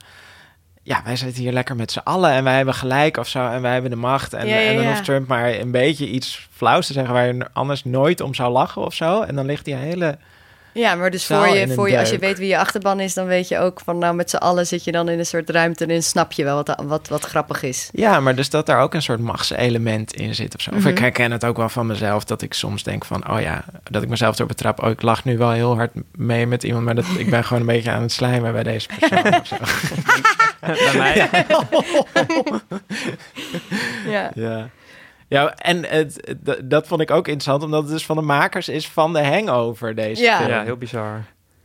[0.83, 3.61] ja, wij zitten hier lekker met z'n allen en wij hebben gelijk of zo en
[3.61, 4.33] wij hebben de macht.
[4.33, 7.83] En, en dan hoeft Trump maar een beetje iets flauws te zeggen waar je anders
[7.83, 9.21] nooit om zou lachen of zo.
[9.21, 10.17] En dan ligt die hele
[10.73, 13.25] ja, maar dus voor je, voor je, als je weet wie je achterban is, dan
[13.25, 15.85] weet je ook van nou met z'n allen zit je dan in een soort ruimte
[15.85, 17.89] en snap je wel wat, wat, wat grappig is.
[17.91, 20.71] Ja, maar dus dat daar ook een soort machtselement in zit of zo.
[20.71, 21.01] Of ik mhm.
[21.01, 24.09] herken het ook wel van mezelf dat ik soms denk van oh ja, dat ik
[24.09, 24.83] mezelf erop betrap.
[24.83, 27.61] Oh, ik lach nu wel heel hard mee met iemand, maar dat, ik ben gewoon
[27.61, 29.55] een beetje aan het slijmen bij deze persoon of zo.
[30.91, 31.29] bij mij?
[34.13, 34.31] ja.
[34.35, 34.69] ja.
[35.33, 38.87] Ja, en het, dat vond ik ook interessant, omdat het dus van de makers is
[38.87, 40.37] van de Hangover, deze ja.
[40.37, 40.49] film.
[40.49, 41.23] Ja, heel bizar.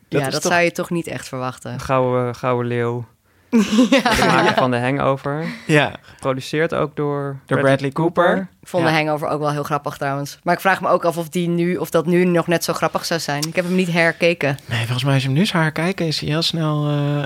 [0.09, 1.81] Dat ja, dat zou je toch niet echt verwachten.
[1.81, 3.05] Gouden, gouden leeuw.
[3.91, 4.15] ja.
[4.15, 5.45] De maker van de Hangover.
[5.67, 5.93] Ja.
[6.01, 8.49] Geproduceerd ook door, door Bradley, Cooper.
[8.61, 10.39] Ik vond de Hangover ook wel heel grappig trouwens.
[10.43, 12.73] Maar ik vraag me ook af of, die nu, of dat nu nog net zo
[12.73, 13.43] grappig zou zijn.
[13.49, 14.59] Ik heb hem niet herkeken.
[14.67, 16.91] Nee, volgens mij als je hem nu zou herkijken, is hij heel snel...
[16.91, 17.23] Uh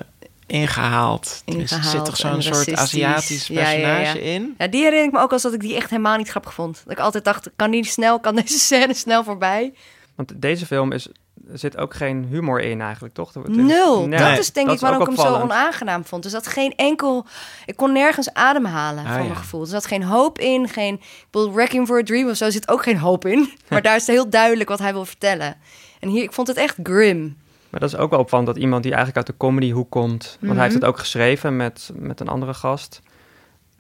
[0.53, 1.43] ingehaald.
[1.45, 4.55] Er zit toch zo'n soort Aziatisch personage in?
[4.59, 6.81] Ja, die herinner ik me ook als dat ik die echt helemaal niet grappig vond.
[6.85, 9.75] Dat ik altijd dacht, kan die snel, kan deze scène snel voorbij?
[10.15, 11.09] Want deze film is,
[11.51, 13.37] er zit ook geen humor in eigenlijk, toch?
[13.37, 14.07] Is, Nul.
[14.07, 16.23] Nee, dat is denk ik waarom ik hem zo onaangenaam vond.
[16.23, 17.27] Dus dat geen enkel...
[17.67, 19.61] Ik kon nergens ademhalen ah, van mijn gevoel.
[19.61, 20.95] Er zat geen hoop in, geen...
[20.95, 23.53] Ik bedoel, Wrecking for a Dream of zo zit ook geen hoop in.
[23.69, 25.57] Maar daar is heel duidelijk wat hij wil vertellen.
[26.01, 27.37] En hier, ik vond het echt grim.
[27.73, 30.37] Maar dat is ook wel opvallend dat iemand die eigenlijk uit de comedyhoek komt...
[30.41, 33.03] want hij heeft het ook geschreven met, met een andere gast...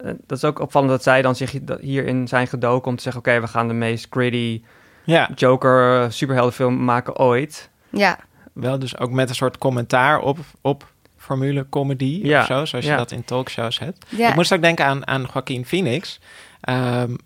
[0.04, 3.20] Uh, dat is ook opvallend dat zij dan zich hierin zijn gedoken om te zeggen...
[3.20, 4.62] oké, we gaan de meest gritty
[5.04, 5.30] ja.
[5.34, 7.70] Joker superheldenfilm maken ooit.
[7.90, 8.18] Ja.
[8.52, 12.40] Wel dus ook met een soort commentaar op, op formule comedy ja.
[12.40, 14.06] of zo, zoals je dat in talkshows hebt.
[14.08, 14.28] Ja.
[14.28, 16.20] Ik moest ook denken aan, aan Joaquin Phoenix.
[16.68, 17.16] Um,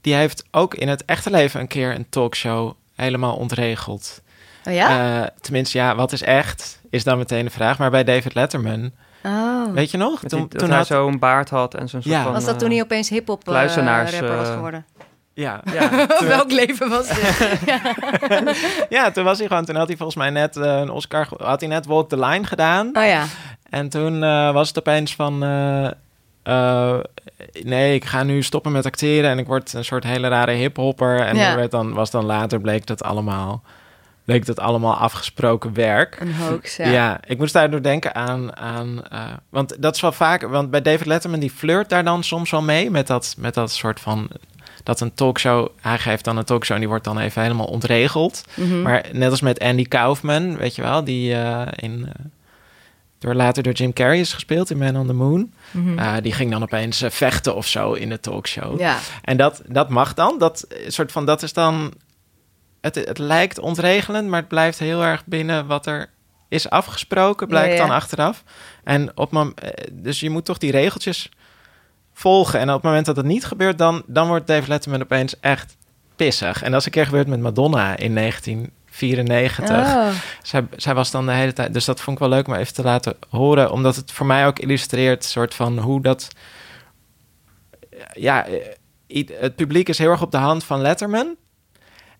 [0.00, 4.22] die heeft ook in het echte leven een keer een talkshow helemaal ontregeld.
[4.66, 5.20] Oh ja?
[5.20, 7.78] Uh, tenminste, ja, wat is echt, is dan meteen de vraag.
[7.78, 8.90] Maar bij David Letterman,
[9.24, 9.72] oh.
[9.72, 10.20] weet je nog?
[10.24, 12.22] toen, toen hij zo'n baard had en zo'n soort ja.
[12.22, 12.32] van...
[12.32, 14.86] Was dat toen hij opeens hip-hop uh, rapper was geworden?
[15.34, 15.60] Ja.
[15.78, 16.06] ja.
[16.28, 17.60] Welk leven was dit?
[17.66, 17.80] ja.
[18.88, 19.64] ja, toen was hij gewoon...
[19.64, 21.28] Toen had hij volgens mij net uh, een Oscar...
[21.38, 22.86] Had hij net Walk the Line gedaan.
[22.92, 23.24] Oh ja.
[23.70, 25.44] En toen uh, was het opeens van...
[25.44, 26.98] Uh,
[27.62, 29.30] nee, ik ga nu stoppen met acteren...
[29.30, 31.20] en ik word een soort hele rare hiphopper.
[31.20, 31.56] En ja.
[31.56, 33.62] werd dan, was dan later bleek dat allemaal
[34.26, 36.20] leek dat allemaal afgesproken werk.
[36.20, 36.88] Een hoax, ja.
[36.88, 38.56] Ja, ik moest daardoor denken aan...
[38.56, 40.42] aan uh, want dat is wel vaak...
[40.42, 42.90] Want bij David Letterman, die flirt daar dan soms wel mee...
[42.90, 44.28] met dat, met dat soort van...
[44.82, 45.68] Dat een talkshow...
[45.80, 48.44] Hij geeft dan een talkshow en die wordt dan even helemaal ontregeld.
[48.54, 51.04] Mm Maar net als met Andy Kaufman, weet je wel...
[51.04, 51.98] Die uh, in...
[51.98, 52.24] Uh,
[53.18, 55.52] door later door Jim Carrey is gespeeld in Man on the Moon.
[55.70, 56.22] Mm -hmm.
[56.22, 58.80] die ging dan opeens vechten of zo in de talkshow.
[58.80, 58.98] Ja.
[59.22, 60.38] En dat, dat mag dan.
[60.38, 61.92] Dat soort van dat is dan
[62.94, 66.10] het, het lijkt ontregelend, maar het blijft heel erg binnen wat er
[66.48, 68.44] is afgesproken, blijkt dan achteraf.
[68.84, 71.28] En op eh, dus je moet toch die regeltjes
[72.12, 72.60] volgen.
[72.60, 75.76] En op het moment dat het niet gebeurt, dan, dan wordt Dave Letterman opeens echt
[76.16, 76.62] pissig.
[76.62, 79.76] En dat is een keer gebeurd met Madonna in 1994.
[79.76, 80.08] Oh.
[80.42, 81.72] Zij, zij was dan de hele tijd...
[81.72, 83.70] Dus dat vond ik wel leuk om even te laten horen.
[83.70, 85.24] Omdat het voor mij ook illustreert...
[85.24, 86.28] soort van hoe dat...
[88.12, 88.46] Ja,
[89.38, 91.36] het publiek is heel erg op de hand van Letterman...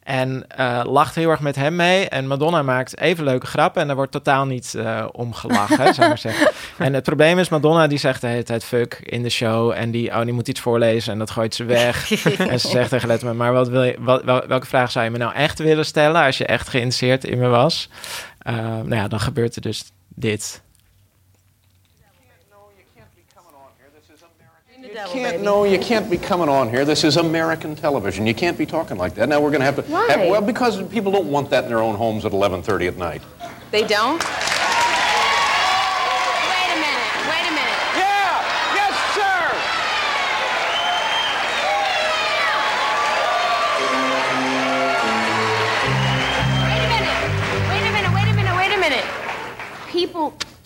[0.07, 2.09] En uh, lacht heel erg met hem mee.
[2.09, 3.81] En Madonna maakt even leuke grappen.
[3.81, 6.51] En daar wordt totaal niet uh, om gelachen, zou maar zeggen.
[6.79, 9.71] En het probleem is, Madonna die zegt de hele tijd fuck in de show.
[9.71, 12.11] En die, oh, die moet iets voorlezen en dat gooit ze weg.
[12.51, 15.19] en ze zegt tegen Letterman, maar wat wil je, wat, welke vraag zou je me
[15.19, 16.25] nou echt willen stellen...
[16.25, 17.89] als je echt geïnteresseerd in me was?
[18.49, 20.63] Uh, nou ja, dan gebeurt er dus dit.
[24.97, 26.87] You can't, no, you can't be coming on here.
[26.87, 28.27] This is American television.
[28.27, 29.29] You can't be talking like that.
[29.29, 29.83] Now we're going to have to.
[29.83, 30.07] Why?
[30.09, 33.21] Have, well, because people don't want that in their own homes at 11:30 at night.
[33.71, 34.25] They don't.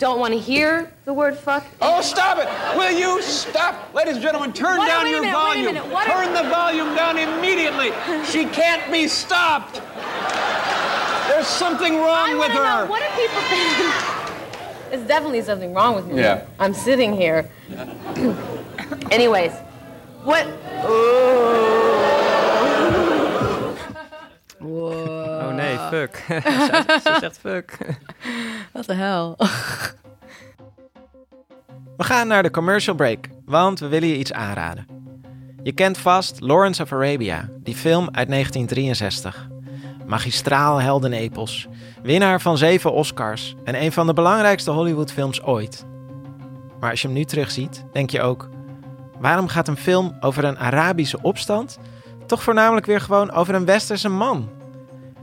[0.01, 1.63] Don't want to hear the word fuck.
[1.79, 2.47] Oh, stop it!
[2.75, 3.93] Will you stop?
[3.93, 5.75] Ladies and gentlemen, turn what, down your minute, volume.
[5.75, 6.43] Turn are...
[6.43, 7.91] the volume down immediately.
[8.25, 9.75] she can't be stopped.
[11.29, 12.85] There's something wrong I with her.
[12.85, 13.91] Know, what are people thinking?
[14.89, 16.17] There's definitely something wrong with me.
[16.17, 16.47] Yeah.
[16.59, 17.47] I'm sitting here.
[19.11, 19.51] Anyways,
[20.23, 20.47] what?
[20.83, 21.81] Oh
[24.63, 25.30] nee,
[25.89, 26.15] fuck.
[27.03, 27.77] ze, zegt fuck.
[28.73, 29.35] Wat de hel.
[31.97, 34.87] we gaan naar de commercial break, want we willen je iets aanraden.
[35.63, 39.47] Je kent vast Lawrence of Arabia, die film uit 1963.
[40.05, 41.67] magistraal heldenepos.
[42.03, 45.85] Winnaar van zeven Oscars en een van de belangrijkste Hollywoodfilms ooit.
[46.79, 48.49] Maar als je hem nu terugziet, denk je ook:
[49.19, 51.79] waarom gaat een film over een Arabische opstand
[52.31, 54.49] toch voornamelijk weer gewoon over een westerse man?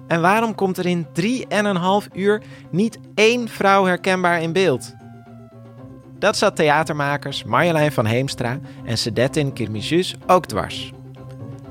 [0.08, 4.94] En waarom komt er in 3,5 uur niet één vrouw herkenbaar in beeld?
[6.18, 10.92] Dat zat theatermakers Marjolein van Heemstra en Sedettin Kirmijus ook dwars.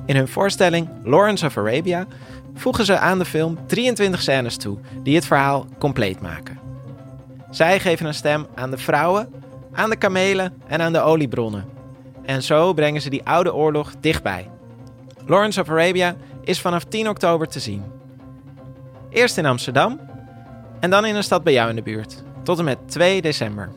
[0.05, 2.05] In hun voorstelling Lawrence of Arabia
[2.53, 6.59] voegen ze aan de film 23 scènes toe die het verhaal compleet maken.
[7.49, 9.33] Zij geven een stem aan de vrouwen,
[9.71, 11.65] aan de kamelen en aan de oliebronnen.
[12.23, 14.49] En zo brengen ze die oude oorlog dichtbij.
[15.25, 17.83] Lawrence of Arabia is vanaf 10 oktober te zien.
[19.17, 19.99] Eerst in Amsterdam
[20.79, 22.23] en dan in een stad bij jou in de buurt.
[22.43, 23.71] Tot en met 2 december.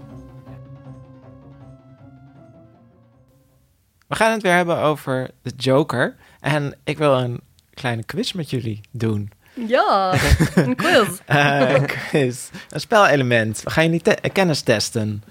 [4.07, 6.17] We gaan het weer hebben over de Joker.
[6.41, 7.41] En ik wil een
[7.75, 9.33] kleine quiz met jullie doen.
[9.67, 10.13] Ja,
[10.55, 11.09] een quiz.
[11.29, 12.49] uh, een quiz.
[12.69, 13.63] Een spelelement.
[13.63, 15.23] We gaan jullie te kennis testen.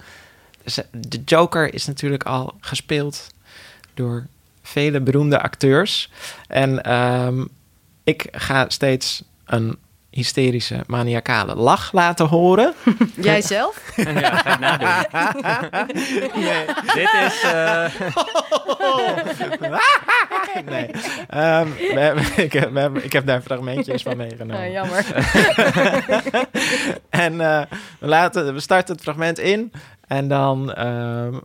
[0.63, 3.27] Dus, eh, de Joker is natuurlijk al gespeeld
[3.93, 4.25] door
[4.61, 6.11] vele beroemde acteurs.
[6.47, 7.47] En um,
[8.03, 9.77] ik ga steeds een
[10.09, 12.73] hysterische, maniacale lach laten horen.
[13.21, 13.91] Jij zelf?
[13.95, 14.57] ja, ga
[16.35, 16.65] nee.
[16.93, 17.43] Dit is...
[17.45, 17.85] Uh...
[20.65, 20.87] nee.
[21.33, 24.63] Um, we hebben, ik, we hebben, ik heb daar fragmentjes van meegenomen.
[24.63, 25.05] Ah, jammer.
[27.09, 27.61] en uh,
[27.99, 29.71] we, laten, we starten het fragment in.
[30.07, 30.85] En dan...
[30.87, 31.41] Um,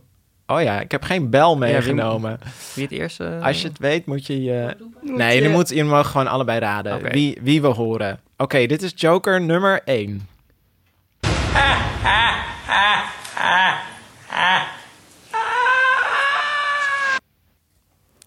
[0.47, 2.31] Oh ja, ik heb geen bel meegenomen.
[2.31, 3.19] Ja, wie, het eerst?
[3.19, 3.45] Uh...
[3.45, 4.77] Als je het weet, moet je je.
[5.01, 6.95] Nee, je, moet, je mag gewoon allebei raden.
[6.95, 7.11] Okay.
[7.11, 8.19] Wie, wie we horen.
[8.37, 10.27] Oké, dit is Joker nummer 1.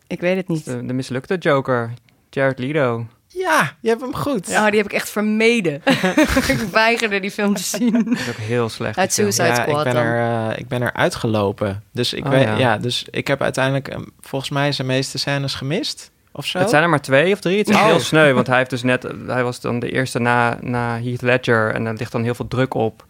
[0.07, 0.65] Ik weet het niet.
[0.65, 1.93] De, de mislukte Joker,
[2.31, 3.07] Jared Leto.
[3.27, 4.47] Ja, je hebt hem goed.
[4.47, 5.83] Ja, oh, die heb ik echt vermeden.
[6.55, 7.93] ik weigerde die film te zien.
[7.93, 8.99] Dat is ook heel slecht.
[8.99, 11.83] Uit Suicide Squad ik ben, er, uh, ik ben er uitgelopen.
[11.93, 12.57] Dus ik, oh, weet, ja.
[12.59, 12.79] ja.
[12.79, 16.11] dus ik heb uiteindelijk um, volgens mij zijn meeste scènes gemist.
[16.33, 16.59] Of zo?
[16.59, 17.59] Het zijn er maar twee of drie.
[17.59, 17.85] Het is oh.
[17.85, 19.07] heel sneu, want hij heeft dus net...
[19.27, 22.49] Hij was dan de eerste na, na Heath Ledger en er ligt dan heel veel
[22.49, 23.07] druk op.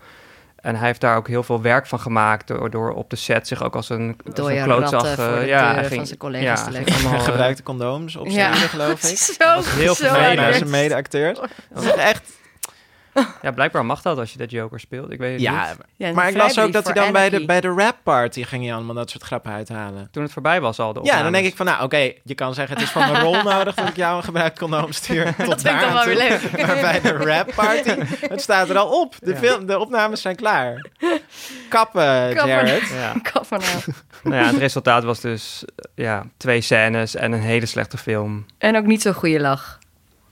[0.57, 3.49] En hij heeft daar ook heel veel werk van gemaakt door, door op de set
[3.49, 5.19] zich ook als een, als een klootzag...
[5.19, 6.95] Uh, ja, hij ging, van zijn collega's ja, te leggen.
[6.95, 8.55] Allemaal, gebruikte condooms op zijn ja.
[8.55, 9.17] geloof ik.
[9.41, 11.39] zo, heel veel naar zijn mede-acteurs.
[11.75, 12.23] Dat is echt
[13.43, 15.11] Ja, blijkbaar mag dat als je de Joker speelt.
[15.11, 15.77] Ik weet het ja, niet.
[15.97, 18.65] Ja, maar ik las ook dat hij dan bij de, bij de rap party ging
[18.65, 20.09] je allemaal dat soort grappen uithalen.
[20.11, 22.55] Toen het voorbij was al de Ja, dan denk ik van, nou oké, je kan
[22.55, 25.25] zeggen het is van mijn rol nodig dat ik jou een gebruikt condoom stuur.
[25.37, 26.67] Tot dat vind ik dan wel weer leuk.
[26.67, 27.91] Maar bij de rap party,
[28.29, 29.15] het staat er al op.
[29.21, 30.87] De, film, de opnames zijn klaar.
[31.69, 32.47] Kappen, Kappen.
[32.47, 32.89] Jared.
[32.89, 33.13] Ja.
[33.23, 33.83] Kappen nou.
[34.23, 38.47] nou ja, het resultaat was dus ja, twee scènes en een hele slechte film.
[38.59, 39.79] En ook niet zo'n goede lach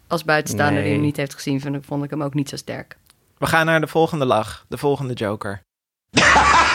[0.07, 0.85] als buitenstaander nee.
[0.85, 2.97] die hem niet heeft gezien, vond ik, vond ik hem ook niet zo sterk.
[3.39, 5.61] We gaan naar de volgende lach, de volgende Joker.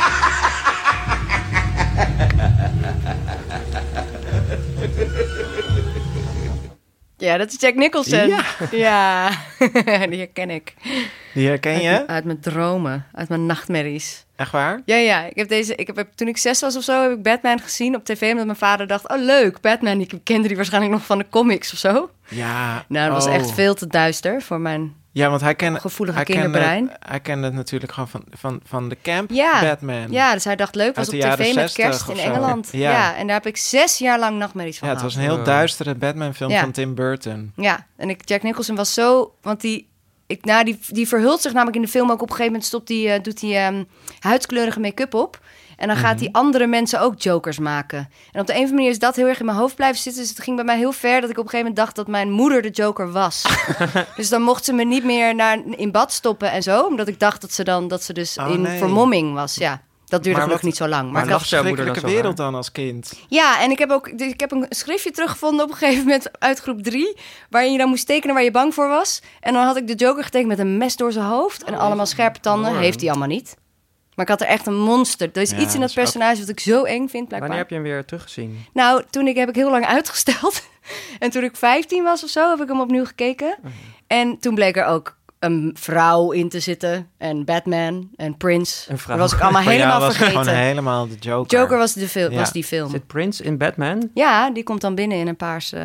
[7.22, 8.28] Ja, dat is Jack Nicholson.
[8.28, 9.30] Ja, ja.
[10.10, 10.74] die herken ik.
[11.34, 12.08] Die herken je?
[12.08, 14.26] Uit, mijn dromen, uit mijn nachtmerries.
[14.36, 14.82] Echt waar?
[14.86, 15.24] Ja, ja.
[15.24, 17.96] Ik heb deze, ik heb, toen ik zes was of zo, heb ik Batman gezien
[17.96, 18.30] op tv.
[18.30, 20.00] Omdat mijn vader dacht, oh leuk, Batman.
[20.00, 22.10] Ik kende die waarschijnlijk nog van de comics of zo.
[22.32, 22.86] Ja.
[22.88, 23.54] Nou, dat was echt oh.
[23.54, 26.86] veel te duister voor mijn ja, want hij kende, gevoelige hij kinderbrein.
[26.86, 30.12] Kende, hij kende het natuurlijk gewoon van, van, van de camp ja, Batman.
[30.12, 32.70] Ja, dus hij dacht leuk was op tv met kerst in Engeland.
[32.72, 32.92] Ja.
[32.92, 33.16] ja.
[33.16, 35.96] en daar heb ik zes jaar lang nachtmerries van Ja, het was een heel duistere
[35.96, 37.52] Batman film van Tim Burton.
[37.56, 39.34] Ja, en ik, Jack Nicholson was zo...
[39.42, 39.90] Want die,
[40.28, 42.66] ik, nou, die, die verhult zich namelijk in de film ook op een gegeven moment...
[42.66, 43.88] Stopt die, uh, doet hij um,
[44.20, 45.40] huidskleurige make-up op...
[45.82, 46.20] En dan gaat mhm.
[46.20, 48.10] die andere mensen ook jokers maken.
[48.32, 50.02] En op de een of andere manier is dat heel erg in mijn hoofd blijven
[50.02, 50.22] zitten.
[50.22, 52.08] Dus het ging bij mij heel ver dat ik op een gegeven moment dacht dat
[52.08, 53.46] mijn moeder de joker was.
[54.16, 56.84] dus dan mocht ze me niet meer naar, in bad stoppen en zo.
[56.84, 59.56] Omdat ik dacht dat ze dan dat ze dus oh, in vermomming was.
[59.56, 59.82] Ja.
[60.06, 61.04] Dat duurde gelukkig niet zo lang.
[61.04, 63.14] Maar, maar ik had een moeder wereld dan als kind.
[63.28, 66.60] Ja, en ik heb ook ik heb een schriftje teruggevonden op een gegeven moment uit
[66.60, 67.18] groep 3.
[67.50, 69.22] Waarin je dan moest tekenen waar je bang voor was.
[69.40, 71.64] En dan had ik de Joker getekend met een mes door zijn hoofd.
[71.64, 72.78] En allemaal scherpe tanden.
[72.78, 73.56] Heeft hij allemaal niet.
[74.16, 75.30] Maar ik had er echt een monster.
[75.34, 77.40] Er is iets in dat personage wat ik zo eng vind, blijkbaar.
[77.40, 78.66] Wanneer heb je hem weer teruggezien?
[78.74, 80.64] Nou, toen ik, heb ik heel lang uitgesteld.
[81.20, 83.58] en toen ik 15 was of zo, heb ik hem opnieuw gekeken.
[83.62, 83.72] Mhm.
[84.08, 87.08] En toen bleek er ook een vrouw in te zitten.
[87.18, 88.92] En Batman en Prince.
[88.92, 89.18] Een vrouw.
[89.18, 90.44] Dat was ik allemaal helemaal was vergeten.
[90.44, 91.60] Gewoon helemaal de Joker.
[91.60, 92.90] Joker was, de fil was die film.
[92.90, 94.10] Zit Prince in Batman?
[94.14, 95.74] Ja, die komt dan binnen in een paars...
[95.74, 95.82] Uh...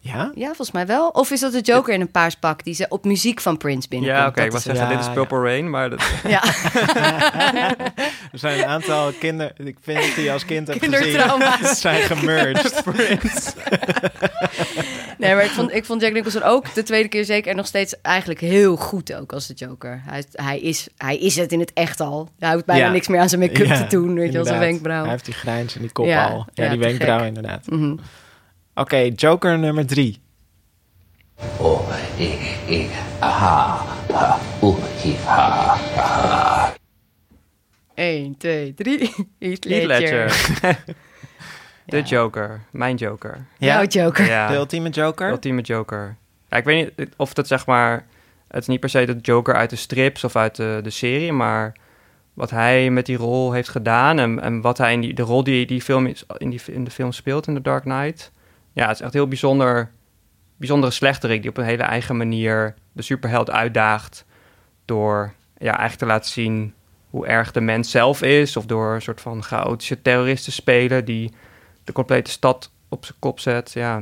[0.00, 0.32] Ja?
[0.34, 1.08] Ja, volgens mij wel.
[1.08, 3.88] Of is dat de Joker in een paars pak die ze op muziek van Prince
[3.88, 4.20] binnenkomt?
[4.20, 4.36] Ja, oké.
[4.36, 5.90] Okay, ik was zeggen, dit is Purple Rain, maar...
[5.90, 6.02] Dat...
[6.28, 6.42] Ja.
[8.32, 9.52] er zijn een aantal kinderen...
[9.56, 11.76] Ik vind die als kind heb gezien...
[11.76, 12.82] zijn gemerged.
[12.84, 13.52] Prince.
[15.20, 17.50] Nee, maar ik vond, ik vond Jack Nicholson ook de tweede keer zeker...
[17.50, 20.02] en nog steeds eigenlijk heel goed ook als de Joker.
[20.04, 22.28] Hij, hij, is, hij is het in het echt al.
[22.38, 25.02] Hij hoeft bijna niks meer aan zijn make-up te doen, weet je, als een wenkbrauw.
[25.02, 26.46] Hij heeft die grijns en die kop al.
[26.54, 27.66] Ja, die wenkbrauw inderdaad.
[27.66, 27.96] Mhm.
[28.74, 30.20] Oké, Joker nummer drie.
[31.56, 34.78] Oh, ik, ik, aha, ha, oeh,
[35.24, 36.74] ha, ha.
[37.94, 39.14] 1, 2, 3.
[39.38, 40.32] Heath Ledger.
[41.90, 42.60] De Joker.
[42.70, 43.38] Mijn Joker.
[43.58, 43.74] Ja?
[43.74, 44.26] Jouw Joker.
[44.26, 44.48] Ja.
[44.48, 45.26] De ultieme Joker?
[45.26, 46.16] De ultieme Joker.
[46.48, 48.06] Ja, ik weet niet of dat zeg maar...
[48.48, 51.32] Het is niet per se de Joker uit de strips of uit de, de serie,
[51.32, 51.76] maar
[52.34, 55.44] wat hij met die rol heeft gedaan en, en wat hij in die, de rol
[55.44, 58.32] die die film is, in, die, in de film speelt in The Dark Knight.
[58.72, 59.90] Ja, het is echt heel bijzonder,
[60.56, 64.24] bijzondere slechterik die op een hele eigen manier de superheld uitdaagt
[64.84, 66.74] door ja, eigenlijk te laten zien
[67.10, 68.56] hoe erg de mens zelf is.
[68.56, 71.32] Of door een soort van chaotische terroristen spelen die
[71.90, 73.72] de complete stad op zijn kop zet.
[73.72, 74.00] Ja,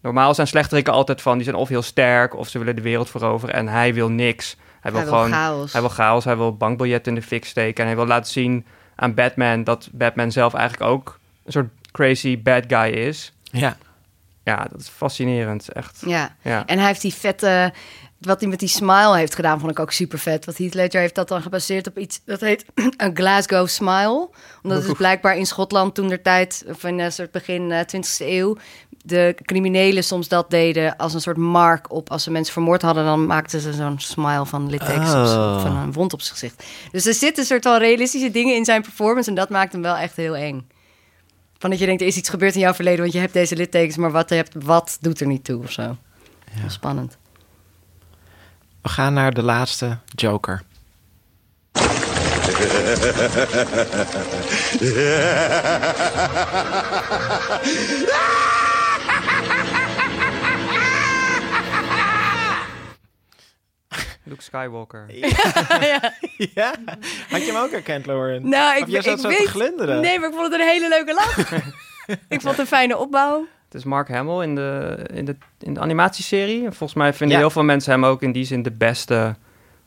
[0.00, 3.10] normaal zijn slechteriken altijd van, die zijn of heel sterk of ze willen de wereld
[3.10, 4.56] veroveren en hij wil niks.
[4.80, 5.72] Hij wil, gewoon chaos.
[5.72, 8.66] Hij wil chaos, hij wil bankbiljetten in de fik steken en hij wil laten zien
[8.94, 13.32] aan Batman dat Batman zelf eigenlijk ook een soort crazy bad guy is.
[13.42, 13.76] Ja.
[14.42, 16.02] Ja, dat is fascinerend, echt.
[16.06, 16.36] Ja.
[16.42, 16.66] ja.
[16.66, 17.72] En hij heeft die vette
[18.18, 20.44] wat hij met die smile heeft gedaan, vond ik ook super vet.
[20.44, 22.64] Wat Heath Ledger heeft dat dan gebaseerd op iets dat heet
[22.96, 24.28] een Glasgow Smile.
[24.62, 28.36] Omdat het blijkbaar in Schotland toen der tijd, of in een soort begin 20e eh,
[28.36, 28.56] eeuw,
[29.02, 32.10] de criminelen soms dat deden als een soort mark op.
[32.10, 35.62] Als ze mensen vermoord hadden, dan maakten ze zo'n smile van littekens oh.
[35.62, 36.64] van een wond op zijn gezicht.
[36.92, 39.82] Dus er zitten een soort van realistische dingen in zijn performance en dat maakt hem
[39.82, 40.68] wel echt heel eng.
[41.58, 43.56] Van dat je denkt, er is iets gebeurd in jouw verleden, want je hebt deze
[43.56, 45.96] littekens, maar wat, hebt, wat doet er niet toe of zo.
[46.62, 46.68] Ja.
[46.68, 47.16] Spannend.
[48.86, 50.62] We gaan naar de laatste Joker.
[64.22, 65.06] Luke Skywalker.
[65.80, 66.74] Ja, ja.
[67.28, 68.48] Had je hem ook herkend, Lauren?
[68.48, 70.00] Nou, ik, zat ik zo te glunderen.
[70.00, 71.38] Nee, maar ik vond het een hele leuke lach.
[72.34, 73.46] ik vond het een fijne opbouw.
[73.76, 76.62] Is Mark Hamill in de, in de, in de animatieserie.
[76.62, 79.34] Volgens mij vinden heel veel mensen hem ook in die zin de beste.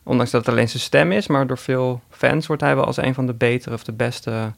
[0.02, 2.96] Ondanks dat het alleen zijn stem is, maar door veel fans wordt hij wel als
[2.96, 4.52] een van de betere of de beste.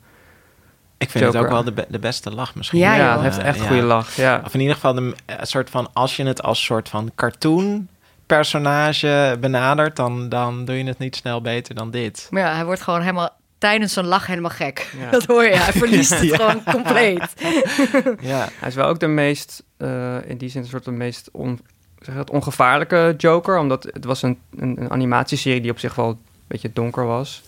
[0.98, 2.78] Ik vind het ook wel de, de beste lach misschien.
[2.78, 4.16] Ja, ja hij heeft echt een goede lach.
[4.16, 4.42] Ja.
[4.44, 7.88] Of in ieder geval een soort van, als je het als soort van cartoon
[8.26, 12.26] personage benadert, dan, dan doe je het niet snel beter dan dit.
[12.30, 13.30] Maar ja, hij wordt gewoon helemaal
[13.62, 14.94] tijdens zijn lach helemaal gek.
[15.10, 15.56] Dat hoor je.
[15.56, 17.32] Hij verliest het gewoon compleet.
[18.32, 18.48] ja.
[18.52, 21.60] Hij is wel ook de meest, uh, in die zin, een soort de meest on,
[21.98, 23.58] zeg dat, ongevaarlijke Joker.
[23.58, 27.42] Omdat het was een, een, een animatieserie die op zich wel een beetje donker was.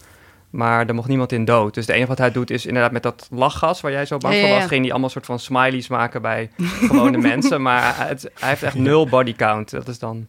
[0.50, 1.74] Maar er mocht niemand in dood.
[1.74, 4.34] Dus het enige wat hij doet is inderdaad met dat lachgas waar jij zo bang
[4.34, 7.62] voor was, ging hij allemaal soort van smileys maken bij gewone mensen.
[7.62, 9.70] Maar het, hij heeft echt nul body count.
[9.70, 10.26] Dat is dan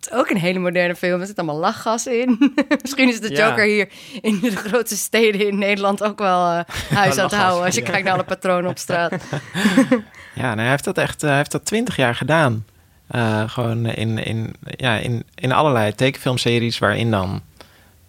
[0.00, 1.20] het is ook een hele moderne film.
[1.20, 2.54] Er zit allemaal lachgas in.
[2.82, 3.88] Misschien is de Joker hier
[4.20, 6.60] in de grote steden in Nederland ook wel uh,
[6.90, 7.64] huis aan het houden.
[7.64, 9.12] Als je kijkt naar alle patronen op straat.
[10.34, 12.64] ja, nou, hij heeft dat echt hij heeft dat twintig jaar gedaan.
[13.10, 17.42] Uh, gewoon in, in, ja, in, in allerlei tekenfilmseries waarin dan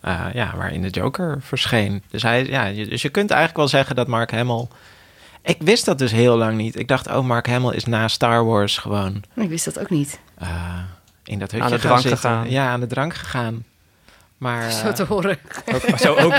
[0.06, 2.04] uh, ja, waarin de Joker verscheen.
[2.10, 4.68] Dus, hij, ja, dus je kunt eigenlijk wel zeggen dat Mark Hamill.
[5.42, 6.80] Ik wist dat dus heel lang niet.
[6.80, 9.24] Ik dacht, oh, Mark Hamill is na Star Wars gewoon.
[9.36, 10.20] Ik wist dat ook niet.
[10.42, 10.80] Uh,
[11.24, 12.50] in dat hutje aan de drank gegaan.
[12.50, 13.64] Ja, aan de drank gegaan.
[14.38, 15.38] Maar, zo te horen.
[15.74, 16.34] Ook, zo ook.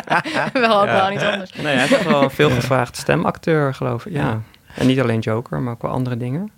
[0.66, 1.52] wel ook wel niet anders.
[1.52, 4.12] Nee, hij is wel een veelgevraagd stemacteur, geloof ik.
[4.12, 4.40] Ja.
[4.74, 6.50] En niet alleen Joker, maar ook wel andere dingen.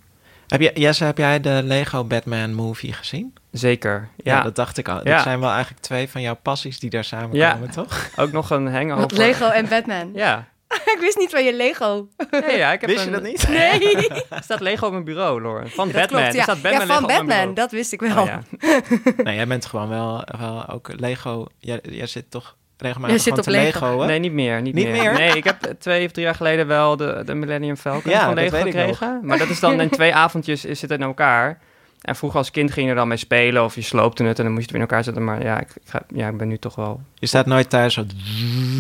[0.46, 3.34] Heb je, Jesse, heb jij de Lego Batman movie gezien?
[3.50, 4.42] Zeker, ja.
[4.42, 5.04] dat dacht ik al.
[5.04, 8.08] Dat zijn wel eigenlijk twee van jouw passies die daar samenkomen, toch?
[8.16, 9.16] Ook nog een hangover.
[9.16, 10.10] Lego en Batman.
[10.14, 10.48] Ja,
[10.94, 12.08] ik wist niet van je Lego.
[12.30, 13.48] ja, ik heb wist je dat niet?
[13.48, 14.08] Nee.
[14.30, 15.70] er staat Lego op mijn bureau, Lauren.
[15.70, 16.20] Van Batman.
[16.20, 16.42] Klopt, ja.
[16.42, 18.22] staat Batman ja, van Batman, dat wist ik wel.
[18.22, 18.42] Oh, ja.
[19.22, 21.46] nee, jij bent gewoon wel, wel ook Lego.
[21.58, 24.62] Jij, jij zit toch regelmatig zit op Lego, Lego Nee, niet meer.
[24.62, 25.12] Niet, niet meer.
[25.12, 28.56] Nee, ik heb twee of drie jaar geleden wel de, de Millennium Falcon van Lego
[28.56, 29.20] gekregen.
[29.22, 31.60] Maar dat is dan in twee avondjes is het in elkaar.
[32.00, 34.44] En vroeger als kind ging je er dan mee spelen of je sloopte het en
[34.44, 35.24] dan moest je het weer in elkaar zetten.
[35.24, 37.00] Maar ja, ik, ga, ja, ik ben nu toch wel...
[37.14, 38.04] Je staat nooit thuis zo...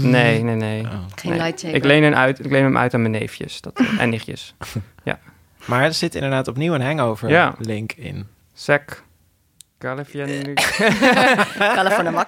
[0.02, 0.82] Nee, nee, nee.
[0.82, 0.90] Oh.
[1.14, 1.40] Geen nee.
[1.40, 1.76] lightsaber.
[1.76, 4.54] Ik leen, hem uit, ik leen hem uit aan mijn neefjes dat, en nichtjes.
[5.04, 5.18] ja.
[5.64, 7.54] Maar er zit inderdaad opnieuw een hangover ja.
[7.58, 8.26] link in.
[8.54, 9.02] Zack
[9.78, 10.54] California.
[11.58, 12.26] California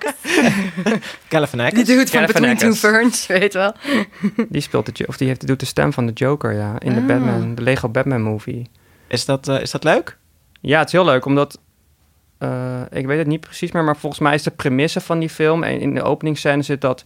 [1.28, 1.70] California.
[1.70, 3.74] Die doet van Between Two Ferns, weet wel.
[4.48, 6.80] die speelt de, of die heeft, doet de stem van de Joker, ja.
[6.80, 7.06] In de ah.
[7.06, 8.70] Batman, de Lego Batman movie.
[9.06, 10.18] Is dat, uh, is dat leuk?
[10.60, 11.60] Ja, het is heel leuk, omdat...
[12.38, 15.28] Uh, ik weet het niet precies meer, maar volgens mij is de premisse van die
[15.28, 15.62] film...
[15.62, 17.04] en in de openingsscène zit dat...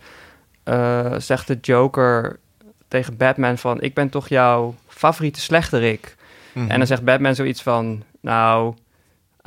[0.64, 2.38] Uh, zegt de Joker
[2.88, 3.80] tegen Batman van...
[3.80, 6.16] ik ben toch jouw favoriete slechterik.
[6.52, 6.70] Mhm.
[6.70, 8.74] En dan zegt Batman zoiets van, nou,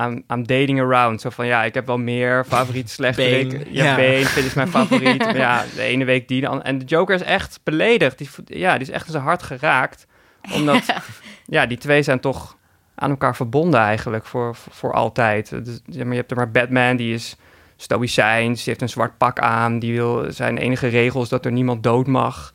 [0.02, 1.22] I'm, I'm dating around.
[1.22, 3.52] Zo van, ja, ik heb wel meer favoriete slechterik.
[3.52, 3.66] Bane.
[3.70, 3.96] Ja, Ja.
[3.96, 5.18] Bane vind ik mijn favoriet.
[5.18, 6.48] Maar ja, de ene week die.
[6.48, 8.18] En de Joker is echt beledigd.
[8.18, 10.06] Die, ja, die is echt in zijn hart geraakt.
[10.54, 10.84] Omdat,
[11.46, 12.57] ja, die twee zijn toch
[13.00, 15.50] aan elkaar verbonden eigenlijk voor, voor, voor altijd.
[15.66, 17.36] Dus, ja, maar je hebt er maar Batman, die is
[17.76, 18.56] stoïcijns.
[18.58, 19.80] Die heeft een zwart pak aan.
[19.80, 22.54] Die wil zijn enige regel is dat er niemand dood mag.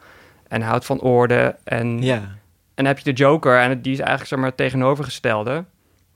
[0.48, 1.56] En houdt van orde.
[1.64, 2.14] En Ja.
[2.14, 2.38] en
[2.74, 5.64] dan heb je de Joker en die is eigenlijk zeg maar het tegenovergestelde.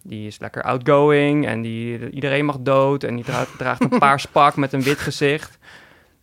[0.03, 4.27] Die is lekker outgoing en die, iedereen mag dood en die draagt, draagt een paars
[4.27, 5.59] pak met een wit gezicht.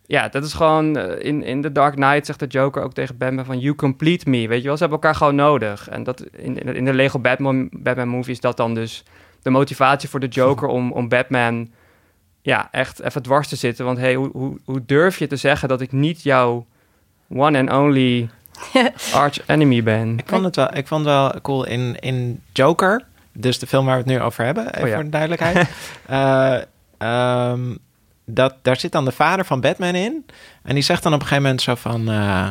[0.06, 0.98] Ja, dat is gewoon...
[0.98, 3.60] eh, In, in The Dark Knight zegt de Joker ook tegen Batman van...
[3.60, 4.78] You complete me, weet je wel?
[4.78, 5.90] Ze hebben elkaar gewoon nodig.
[5.90, 9.04] En dat, in, in de- Lego Batman, Batman movie is dat dan dus...
[9.42, 11.70] de motivatie voor de Joker om, om Batman...
[12.42, 13.86] ja, echt even dwars te zitten.
[13.86, 16.66] Want hey, hoe, hoe, hoe durf je te zeggen dat ik niet jouw
[17.30, 18.30] one and only
[19.14, 20.18] arch enemy ben?
[20.18, 23.86] Ik vond het wel, ik vond het wel cool in, in Joker, dus de film
[23.86, 24.94] waar we het nu over hebben, even Oh ja.
[24.96, 25.70] voor de duidelijkheid.
[26.06, 26.62] Eh,
[26.98, 27.76] ehm,
[28.26, 30.26] dat, daar zit dan de vader van Batman in.
[30.64, 32.10] En die zegt dan op een gegeven moment zo van...
[32.12, 32.48] eh,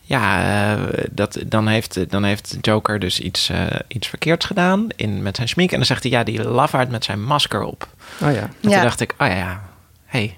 [0.00, 0.42] ja,
[0.74, 5.36] eh, dat, dan, heeft, dan heeft Joker dus iets, eh, iets verkeerds gedaan in, met
[5.36, 5.70] zijn schmink.
[5.70, 7.88] En dan zegt hij, ja, die lafaard met zijn masker op.
[8.22, 8.40] Oh ja.
[8.40, 8.70] En Ja.
[8.70, 9.62] toen dacht ik, oh ja, ja,
[10.04, 10.36] hey,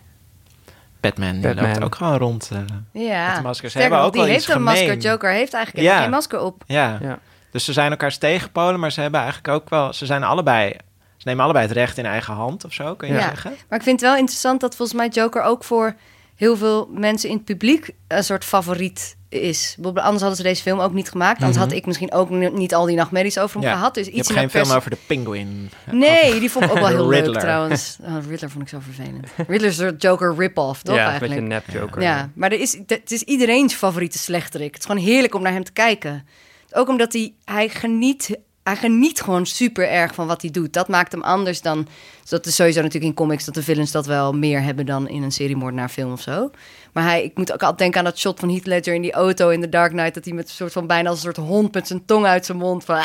[1.00, 1.68] Batman, die Batman.
[1.70, 2.50] loopt ook gewoon rond.
[2.52, 2.58] eh,
[3.06, 3.72] Ja, Met de maskers.
[3.72, 4.82] Ze Sterker hebben ook die wel heeft iets een masker.
[4.86, 5.00] gemeen.
[5.00, 6.00] Joker heeft eigenlijk Ja.
[6.00, 6.62] geen masker op.
[6.66, 6.98] ja.
[7.00, 7.18] Ja.
[7.50, 9.92] Dus ze zijn elkaars tegenpolen, maar ze hebben eigenlijk ook wel...
[9.92, 10.76] Ze zijn allebei...
[11.18, 13.20] Ze nemen allebei het recht in eigen hand of zo, kun je Ja.
[13.20, 13.50] zeggen.
[13.68, 15.94] Maar ik vind het wel interessant dat volgens mij Joker ook voor
[16.34, 19.76] heel veel mensen in het publiek een soort favoriet is.
[19.82, 21.38] Anders hadden ze deze film ook niet gemaakt.
[21.40, 23.94] Anders had ik misschien ook ni- niet al die nachtmerries over hem gehad.
[23.94, 25.70] Dus je iets hebt in geen film over de penguin.
[25.90, 27.96] Nee, die vond ik ook wel heel leuk trouwens.
[28.06, 29.26] Oh, Riddler vond ik zo vervelend.
[29.36, 31.40] Riddler is een Joker rip-off, toch ja, een eigenlijk?
[31.40, 32.02] beetje een nep Joker.
[32.02, 34.74] Ja, maar er is, het is iedereen's favoriete slechterik.
[34.74, 36.26] Het is gewoon heerlijk om naar hem te kijken.
[36.72, 38.38] Ook omdat hij, hij geniet...
[38.68, 40.72] Hij geniet gewoon super erg van wat hij doet.
[40.72, 41.86] Dat maakt hem anders dan...
[42.20, 45.08] dus Dat is sowieso natuurlijk in comics dat de villains dat wel meer hebben dan
[45.08, 46.50] in een seriemoordenaar film of zo.
[46.92, 49.12] Maar hij, ik moet ook altijd denken aan dat shot van Heath Ledger in die
[49.12, 50.14] auto in The Dark Knight.
[50.14, 52.46] Dat hij met een soort van bijna als een soort hond met zijn tong uit
[52.46, 52.96] zijn mond van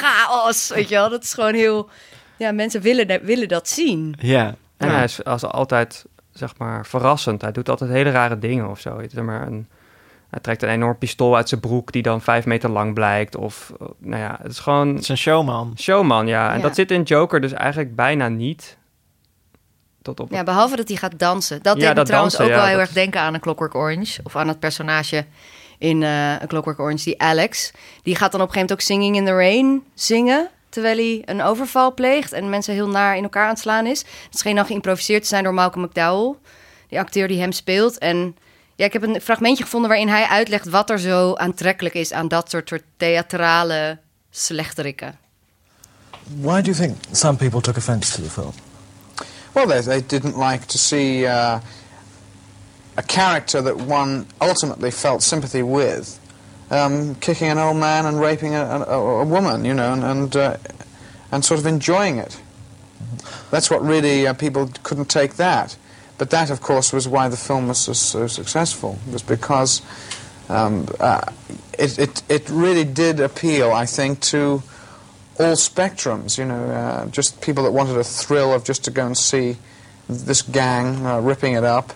[0.00, 1.10] chaos, weet je wel.
[1.10, 1.88] Dat is gewoon heel...
[2.36, 4.14] Ja, mensen willen, willen dat zien.
[4.18, 4.54] Ja.
[4.76, 7.40] En hij is als altijd, zeg maar, verrassend.
[7.42, 9.02] Hij doet altijd hele rare dingen of zo.
[9.08, 9.68] Zeg maar, een,
[10.30, 13.36] hij trekt een enorm pistool uit zijn broek die dan vijf meter lang blijkt.
[13.36, 15.72] Of, nou ja, het is gewoon Het is een showman.
[15.78, 16.50] showman, ja.
[16.50, 16.62] En Ja.
[16.62, 18.76] dat zit in Joker dus eigenlijk bijna niet.
[20.02, 21.62] Tot op Ja, behalve dat hij gaat dansen.
[21.62, 23.40] Dat Ja, deed me trouwens dansen, ook ja, wel heel dat- erg denken aan een
[23.40, 24.20] Clockwork Orange.
[24.24, 25.24] Of aan het personage
[25.78, 27.72] in eh A Clockwork Orange, die Alex.
[28.02, 30.48] Die gaat dan op een gegeven moment ook Singing in the Rain zingen...
[30.68, 34.04] terwijl hij een overval pleegt en mensen heel naar in elkaar aan het slaan is.
[34.30, 36.34] Het scheen dan geïmproviseerd te zijn door Malcolm McDowell...
[36.88, 37.98] die acteur die hem speelt.
[37.98, 38.36] En
[38.78, 40.68] ja, ik heb een fragmentje gevonden waarin hij uitlegt...
[40.68, 43.98] wat er zo aantrekkelijk is aan dat soort, soort theatrale
[44.30, 45.18] slechterikken.
[46.40, 48.52] Why do you think some people took offence to the film?
[49.52, 51.58] Well, they, they didn't like to see uh,
[52.94, 56.18] a character that one ultimately felt sympathy with
[56.70, 60.36] um, kicking an old man and raping a, a, a woman, you know, and and,
[60.36, 60.56] uh,
[61.30, 62.40] and sort of enjoying it.
[63.50, 65.76] That's what really uh, people couldn't take that.
[66.18, 68.98] But that, of course, was why the film was so, so successful.
[69.10, 69.82] Was because
[70.48, 71.22] um, uh,
[71.78, 74.62] it, it it really did appeal, I think, to
[75.38, 79.06] all spectrums, you know, uh, just people that wanted a thrill of just to go
[79.06, 79.56] and see
[80.08, 81.92] this gang uh, ripping it up.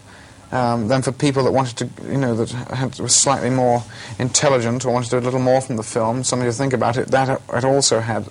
[0.53, 3.83] Um, then for people that wanted to, you know, that had, was slightly more
[4.18, 6.99] intelligent or wanted to do a little more from the film, something to think about
[6.99, 8.29] it, that it also had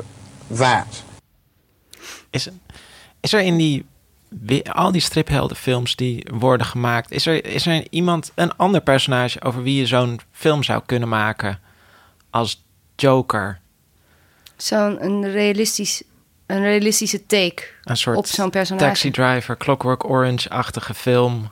[0.52, 1.02] that.
[2.32, 2.48] Is,
[3.24, 3.58] is er in
[4.72, 7.12] al die stripheldenfilms die worden gemaakt...
[7.12, 11.10] Is er, is er iemand, een ander personage over wie je zo'n film zou kunnen
[11.10, 11.60] maken
[12.30, 12.64] als
[12.96, 13.60] Joker?
[14.56, 16.04] Zo'n een realistisch,
[16.46, 18.86] een realistische take Een soort op zo'n personage.
[18.86, 21.50] Taxi Driver, Clockwork Orange-achtige film.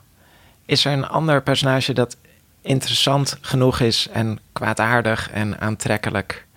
[0.66, 2.18] Is er een ander personage dat
[2.62, 6.48] interessant genoeg is en kwaadaardig en aantrekkelijk?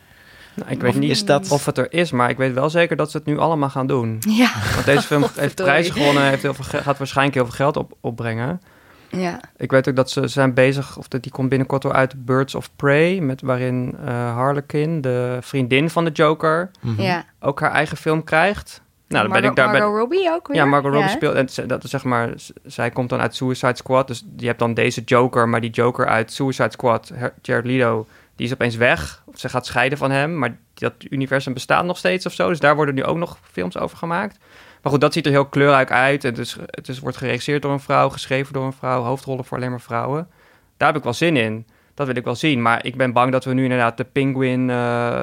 [0.55, 2.96] Nou, ik weet Of niet dat- of het er is, maar ik weet wel zeker
[2.96, 4.16] dat ze het nu allemaal gaan doen.
[4.28, 7.55] Ja, Want deze film heeft prijzen gewonnen, heeft heel veel ge- gaat waarschijnlijk heel veel
[7.55, 8.61] geld op, opbrengen.
[9.09, 9.40] ja.
[9.57, 12.55] Ik weet ook dat ze zijn bezig, of dat die komt binnenkort wel uit Birds
[12.55, 17.24] of Prey, met waarin eh Harlequin, de vriendin van de Joker, ja.
[17.40, 18.80] ook haar eigen film krijgt.
[19.09, 19.70] Nou, dan ben ik Margot- daar.
[19.72, 20.57] ben- Margot Robbie ook weer?
[20.57, 21.34] ja, Margot Robbie speelt.
[21.59, 22.30] En dat is zeg maar,
[22.64, 24.07] zij komt dan uit Suicide Squad.
[24.07, 28.07] Dus je hebt dan deze Joker, maar die Joker uit Suicide Squad, Jared Leto,
[28.37, 29.22] die is opeens weg.
[29.26, 32.49] Of ze gaat scheiden van hem, maar dat universum bestaat nog steeds of zo.
[32.49, 34.39] Dus daar worden nu ook nog films over gemaakt.
[34.83, 36.22] Maar goed, dat ziet er heel kleurrijk uit.
[36.22, 39.57] Het, is, het is, wordt geregisseerd door een vrouw, geschreven door een vrouw, hoofdrollen voor
[39.57, 40.28] alleen maar vrouwen.
[40.76, 41.66] Daar heb ik wel zin in.
[41.95, 42.62] Dat wil ik wel zien.
[42.62, 45.22] Maar ik ben bang dat we nu inderdaad de Penguin, uh,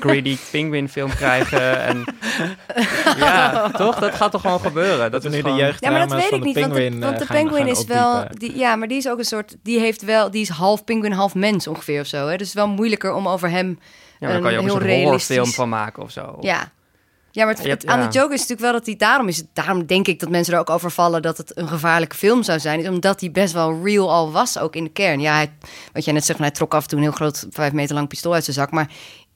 [0.00, 1.82] greedy Penguin film krijgen.
[1.82, 2.04] En
[3.18, 3.98] ja, toch?
[3.98, 5.10] Dat gaat toch gewoon gebeuren.
[5.10, 5.84] Dat, is nu de jeugd.
[5.84, 6.60] Ja, maar dat weet ik niet.
[6.60, 8.24] want de, want de Penguin is wel.
[8.30, 9.56] Die, ja, maar die is ook een soort.
[9.62, 10.30] Die heeft wel.
[10.30, 12.16] Die is half Penguin, half mens ongeveer of zo.
[12.16, 12.36] Hè?
[12.36, 13.68] Dus het is wel moeilijker om over hem.
[13.68, 16.36] Ja, maar dan kan je ook een, een horrorfilm van maken of zo.
[16.40, 16.72] Ja,
[17.34, 19.42] ja, maar het, aan de joke is natuurlijk wel dat hij daarom is.
[19.52, 22.60] Daarom denk ik dat mensen er ook over vallen dat het een gevaarlijke film zou
[22.60, 22.80] zijn.
[22.80, 25.20] Is omdat hij best wel real al was, ook in de kern.
[25.20, 25.52] Ja, hij,
[25.92, 28.08] wat jij net zegt, hij trok af en toe een heel groot, vijf meter lang
[28.08, 28.70] pistool uit zijn zak.
[28.70, 28.90] Maar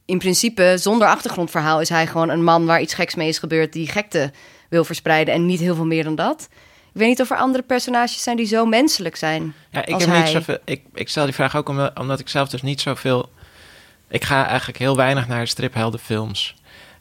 [0.05, 3.73] in principe, zonder achtergrondverhaal, is hij gewoon een man waar iets geks mee is gebeurd.
[3.73, 4.33] die gekte
[4.69, 6.49] wil verspreiden en niet heel veel meer dan dat.
[6.93, 9.55] Ik weet niet of er andere personages zijn die zo menselijk zijn.
[9.71, 10.59] Ja, ik heb niet zoveel.
[10.65, 13.29] Ik, ik stel die vraag ook omdat, omdat ik zelf dus niet zoveel.
[14.09, 16.55] Ik ga eigenlijk heel weinig naar stripheldenfilms.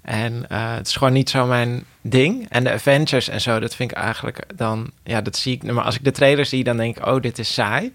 [0.06, 2.46] En uh, het is gewoon niet zo mijn ding.
[2.50, 4.92] En de Avengers en zo, dat vind ik eigenlijk dan...
[5.04, 5.64] Ja, dat zie ik...
[5.64, 7.06] Maar als ik de trailer zie, dan denk ik...
[7.06, 7.94] Oh, dit is saai.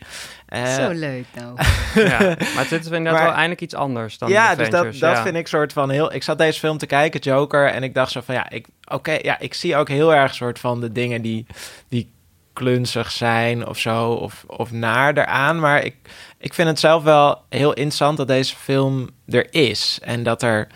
[0.48, 1.56] Uh, zo leuk nou.
[2.08, 2.18] ja,
[2.54, 5.46] maar dit is inderdaad wel eindelijk iets anders dan Ja, dus dat, dat vind ik
[5.46, 6.12] soort van heel...
[6.12, 8.34] Ik zat deze film te kijken, Joker, en ik dacht zo van...
[8.34, 11.46] Ja, ik, oké, ja, ik zie ook heel erg soort van de dingen die...
[11.88, 12.10] die
[12.52, 15.60] klunzig zijn of zo, of, of naar eraan.
[15.60, 15.96] Maar ik,
[16.38, 19.98] ik vind het zelf wel heel interessant dat deze film er is.
[20.02, 20.68] En dat er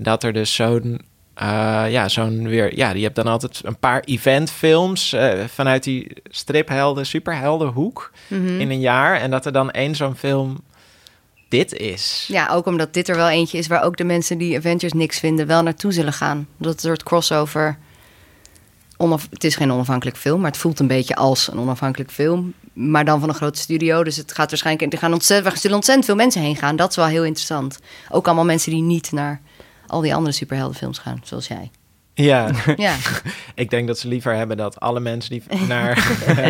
[0.00, 1.00] dat er dus zo'n
[1.42, 2.76] uh, ja, zo'n weer.
[2.76, 8.70] Ja, je hebt dan altijd een paar eventfilms uh, vanuit die striphelden, superheldenhoek mm in
[8.70, 9.20] een jaar.
[9.20, 10.60] En dat er dan één zo'n film
[11.48, 12.24] dit is.
[12.28, 15.18] Ja, ook omdat dit er wel eentje is waar ook de mensen die Avengers niks
[15.18, 16.48] vinden wel naartoe zullen gaan.
[16.56, 17.78] Dat een soort crossover.
[18.96, 22.54] Onaf het is geen onafhankelijk film, maar het voelt een beetje als een onafhankelijk film.
[22.72, 24.04] Maar dan van een grote studio.
[24.04, 24.92] Dus het gaat waarschijnlijk.
[24.92, 26.76] Er gaan ontzettend, er zullen ontzettend veel mensen heen gaan.
[26.76, 27.78] Dat is wel heel interessant.
[28.10, 29.40] Ook allemaal mensen die niet naar
[29.88, 31.70] al die andere superheldenfilms gaan, zoals jij.
[32.22, 32.50] Ja.
[32.76, 32.96] ja.
[33.54, 35.94] ik denk dat ze liever hebben dat alle mensen die naar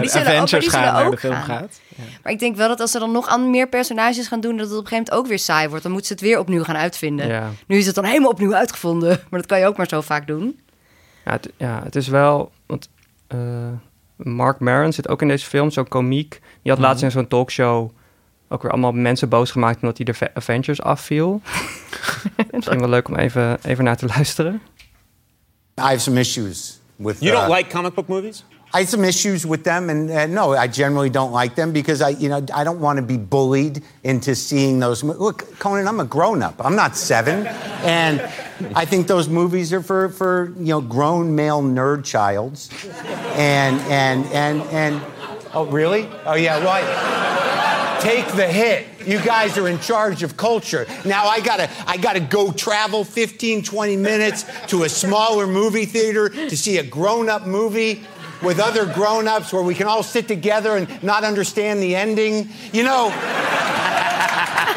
[0.00, 1.44] die Avengers gaan naar de film gaan.
[1.44, 1.80] gaat.
[1.96, 2.04] Ja.
[2.22, 4.78] Maar ik denk wel dat als ze dan nog meer personages gaan doen, dat het
[4.78, 5.82] op een gegeven moment ook weer saai wordt.
[5.82, 7.26] Dan moeten ze het weer opnieuw gaan uitvinden.
[7.26, 7.50] Ja.
[7.66, 9.08] Nu is het dan helemaal opnieuw uitgevonden.
[9.08, 10.60] Maar dat kan je ook maar zo vaak doen.
[11.24, 12.50] Ja, het, ja, het is wel.
[12.66, 12.88] Want
[13.34, 13.38] uh,
[14.16, 16.40] Mark Maron zit ook in deze film, zo'n komiek.
[16.62, 17.04] Die had laatst mhm.
[17.04, 17.90] in zo'n talkshow
[18.48, 21.40] ook weer allemaal mensen boos gemaakt omdat hij de Avengers afviel.
[22.50, 24.60] Misschien wel leuk om even, even naar te luisteren.
[25.78, 27.20] I have some issues with.
[27.20, 28.44] You don't uh, like comic book movies?
[28.74, 32.02] I have some issues with them, and uh, no, I generally don't like them because
[32.02, 35.02] I, you know, I don't want to be bullied into seeing those.
[35.02, 36.62] Look, Conan, I'm a grown-up.
[36.62, 37.46] I'm not seven,
[37.84, 38.20] and
[38.74, 42.68] I think those movies are for, for you know, grown male nerd childs,
[43.36, 45.00] and and and and.
[45.54, 46.06] Oh, really?
[46.26, 46.62] Oh, yeah.
[46.62, 46.84] Right.
[48.00, 48.86] Take the hit.
[49.06, 50.86] You guys are in charge of culture.
[51.04, 56.28] Now I gotta, I gotta go travel 15, 20 minutes to a smaller movie theater
[56.28, 58.00] to see a grown-up movie
[58.42, 62.48] with other grown-ups where we can all sit together and not understand the ending.
[62.72, 63.10] You know,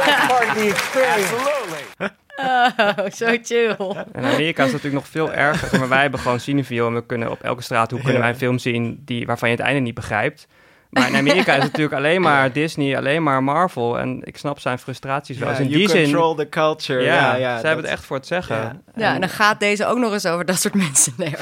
[0.06, 1.32] that's part of the experience.
[1.32, 2.10] Absolutely.
[2.44, 3.96] Oh, zo chill.
[4.14, 5.80] In Amerika is het natuurlijk nog veel erger.
[5.80, 8.38] Maar wij hebben gewoon Cineville en we kunnen op elke straat hoe kunnen wij een
[8.38, 10.48] film zien die, waarvan je het einde niet begrijpt.
[10.92, 14.00] Maar in Amerika is het natuurlijk alleen maar Disney, alleen maar Marvel.
[14.00, 15.50] En ik snap zijn frustraties wel.
[15.50, 17.02] Ja, dus in die zin, control the culture.
[17.02, 18.56] Ja, ja, ze hebben het echt voor het zeggen.
[18.56, 18.82] Ja.
[18.96, 21.14] ja, en, dan gaat deze ook nog eens over dat soort mensen.
[21.18, 21.34] Nee,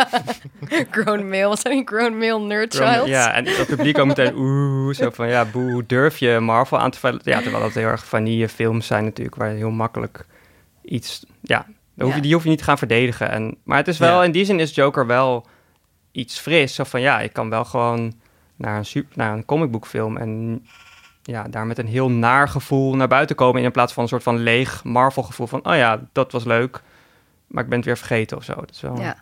[0.90, 3.06] grown male, wat zijn die grown male nerd child?
[3.06, 6.90] Ja, en het publiek ook meteen oeh, zo van ja, boe, durf je Marvel aan
[6.90, 7.20] te vallen?
[7.24, 10.26] Ja, terwijl dat heel erg vanille films zijn natuurlijk, waar je heel makkelijk
[10.82, 11.66] iets, ja,
[11.98, 13.30] hoef je, die hoef je niet te gaan verdedigen.
[13.30, 15.46] En, maar het is wel, in die zin is Joker wel
[16.12, 16.74] iets fris.
[16.74, 18.12] Zo van ja, ik kan wel gewoon
[18.62, 20.62] naar een, super, naar een comicboekfilm en
[21.22, 24.22] ja, daar met een heel naar gevoel naar buiten komen in plaats van een soort
[24.22, 26.82] van leeg Marvel gevoel van oh ja, dat was leuk,
[27.46, 28.54] maar ik ben het weer vergeten of zo.
[28.54, 29.00] Dat is wel...
[29.00, 29.16] Ja.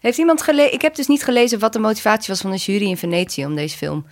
[0.00, 0.72] Heeft iemand gelezen?
[0.72, 3.54] Ik heb dus niet gelezen wat de motivatie was van de jury in Venetië om
[3.54, 4.06] deze film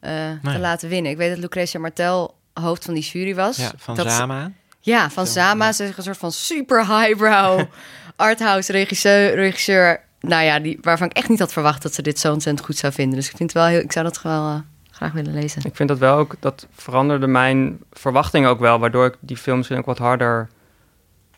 [0.00, 0.10] uh,
[0.42, 1.10] te laten winnen.
[1.10, 3.56] Ik weet dat Lucretia Martel hoofd van die jury was.
[3.56, 4.52] Ja, van dat Zama.
[4.80, 5.72] ja, van Zama.
[5.72, 7.60] Ze is een soort van super highbrow
[8.16, 12.18] arthouse regisseur, regisseur nou ja, die, waarvan ik echt niet had verwacht dat ze dit
[12.18, 13.16] zo ontzettend goed zou vinden.
[13.16, 14.58] Dus ik vind het wel heel, ik zou dat wel uh,
[14.90, 15.62] graag willen lezen.
[15.64, 19.56] Ik vind dat wel ook, dat veranderde mijn verwachting ook wel, waardoor ik die film
[19.56, 20.48] misschien ook wat harder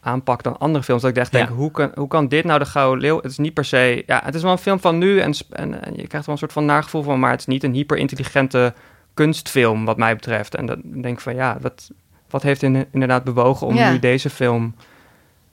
[0.01, 1.03] aanpak dan andere films.
[1.03, 3.17] Dat ik echt denk, hoe, kan, hoe kan dit nou de Gouden Leeuw?
[3.17, 5.85] Het is niet per se, ja, het is wel een film van nu en, en,
[5.85, 7.97] en je krijgt wel een soort van nagevoel van, maar het is niet een hyper
[7.97, 8.75] intelligente
[9.15, 10.55] kunstfilm wat mij betreft.
[10.55, 11.91] En dan denk ik van, ja, wat,
[12.31, 14.75] wat heeft in, inderdaad bewogen om nu deze film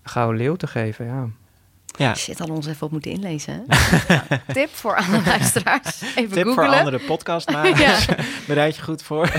[0.03, 1.27] Gouden Leeuw te geven, ja.
[1.99, 2.15] Ja.
[2.15, 3.65] Shit, hadden ons even op moeten inlezen.
[4.53, 6.01] tip voor alle luisteraars.
[6.15, 8.05] Even tip voor andere podcastmakers.
[8.05, 8.15] ja.
[8.47, 9.31] Bereid je goed voor.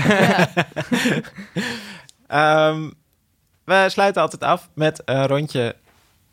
[2.31, 2.93] um,
[3.63, 5.75] we sluiten altijd af met een rondje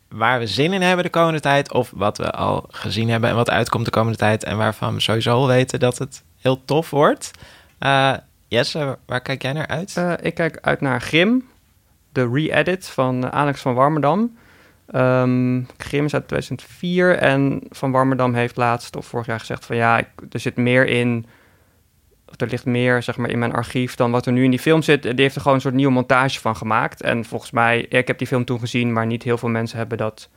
[0.09, 1.73] waar we zin in hebben de komende tijd.
[1.73, 4.43] Of wat we al gezien hebben en wat uitkomt de komende tijd.
[4.43, 7.31] En waarvan we sowieso al weten dat het heel tof wordt.
[7.79, 8.13] Uh,
[8.47, 9.95] Jesse, waar kijk jij naar uit?
[9.97, 11.49] Uh, ik kijk uit naar Grim,
[12.11, 14.37] de re-edit van Alex van Warmerdam.
[14.95, 19.75] Um, Grim is uit 2004 en Van Warmerdam heeft laatst of vorig jaar gezegd van
[19.75, 21.25] ja, ik, er zit meer in,
[22.27, 24.59] of er ligt meer zeg maar in mijn archief dan wat er nu in die
[24.59, 25.01] film zit.
[25.01, 27.01] Die heeft er gewoon een soort nieuwe montage van gemaakt.
[27.01, 29.97] En volgens mij, ik heb die film toen gezien, maar niet heel veel mensen hebben
[29.97, 30.29] dat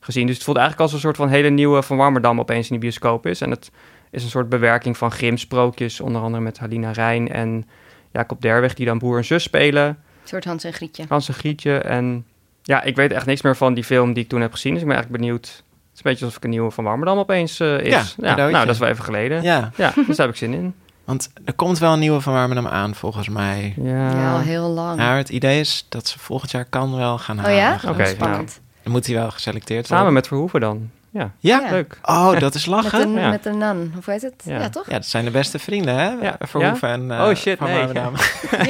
[0.00, 0.26] gezien.
[0.26, 2.80] Dus het voelt eigenlijk als een soort van hele nieuwe Van Warmerdam opeens in die
[2.80, 3.40] bioscoop is.
[3.40, 3.70] En het
[4.10, 7.68] is een soort bewerking van Grim-sprookjes, onder andere met Halina Rijn en
[8.12, 9.86] Jacob Derweg, die dan broer en zus spelen.
[9.86, 11.04] Een soort Hans en Grietje.
[11.08, 11.78] Hans en Grietje.
[11.78, 12.26] En
[12.68, 14.72] ja, ik weet echt niks meer van die film die ik toen heb gezien.
[14.72, 15.46] Dus ik ben eigenlijk benieuwd.
[15.46, 15.54] Het
[15.92, 18.14] is een beetje alsof ik een nieuwe van Warmerdam opeens uh, is.
[18.18, 19.42] Ja, nou, dat is wel even geleden.
[19.42, 19.70] Ja.
[19.76, 20.74] ja, dus daar heb ik zin in.
[21.04, 23.74] Want er komt wel een nieuwe van Warmerdam aan, volgens mij.
[23.82, 24.96] Ja, ja al heel lang.
[24.96, 27.52] Maar het idee is dat ze volgend jaar kan wel gaan halen.
[27.52, 27.74] Oh ja?
[27.74, 28.60] Oké, okay, spannend.
[28.82, 29.98] Dan moet hij wel geselecteerd worden.
[29.98, 30.90] Samen met Verhoeven dan.
[31.10, 31.70] Ja, ja?
[31.70, 31.98] leuk.
[32.02, 33.12] Oh, dat is lachen.
[33.12, 34.42] met, een, met een nan, hoe heet het?
[34.44, 34.68] Ja.
[34.68, 34.86] toch?
[34.86, 36.08] Ja, dat zijn de beste vrienden, hè?
[36.08, 36.36] Ja.
[36.40, 37.86] Verhoeven en uh, Oh shit, nee.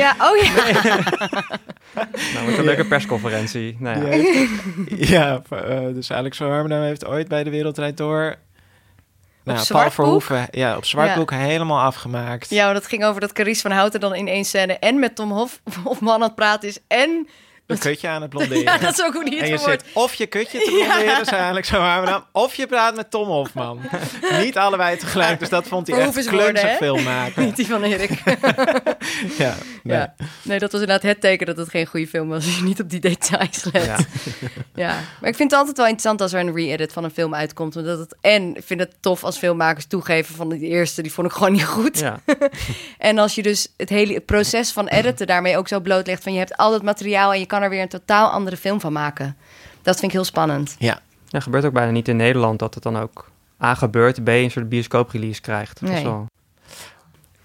[0.03, 0.15] Ja.
[0.21, 0.53] oh ja.
[2.35, 3.77] nou, met een leuke persconferentie.
[3.79, 4.35] Nou, ja,
[4.89, 8.37] ja uh, dus Alex van Warmerdam heeft ooit bij de Wereldrijd Door...
[9.45, 12.51] Nou, Paul Verhoeven, ja, op Zwartboek helemaal afgemaakt.
[12.51, 15.31] Ja, dat ging over dat Carice van Houten dan in één scène en met Tom
[15.31, 17.29] Hof, Hofman aan het praten is en
[17.69, 18.63] een kutje aan het blonderen.
[18.69, 21.05] Ja, dat is ook hoe die het En je zit of je kutje te blonderen,
[21.05, 21.21] ja.
[21.21, 23.81] is eigenlijk zo dan, of je praat met Tom Hofman.
[24.41, 27.45] Niet allebei tegelijk, dus dat vond hij echt klunzig film maken.
[27.45, 28.11] Niet die van Erik.
[29.39, 29.97] ja, nee.
[29.97, 30.59] ja, nee.
[30.59, 32.45] dat was inderdaad het teken dat het geen goede film was.
[32.45, 33.85] Als je niet op die details let.
[33.85, 33.99] Ja.
[34.75, 35.01] ja.
[35.21, 37.77] maar ik vind het altijd wel interessant als er een re-edit van een film uitkomt.
[37.77, 41.27] Omdat het, en ik vind het tof als filmmakers toegeven van de eerste, die vond
[41.27, 41.99] ik gewoon niet goed.
[41.99, 42.21] Ja.
[42.99, 46.39] en als je dus het hele proces van editen daarmee ook zo blootlegt van je
[46.39, 49.37] hebt al het materiaal en je kan er weer een totaal andere film van maken.
[49.83, 50.77] Dat vind ik heel spannend.
[50.79, 51.01] Ja.
[51.29, 53.31] Ja, gebeurt ook bijna niet in Nederland dat het dan ook
[53.63, 55.81] A gebeurt, B een soort bioscoop-release krijgt.
[55.81, 56.05] Nee.
[56.05, 56.27] Wel...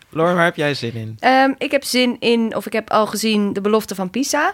[0.10, 1.18] Lauren, waar heb jij zin in?
[1.30, 4.54] Um, ik heb zin in, of ik heb al gezien, De Belofte van Pisa.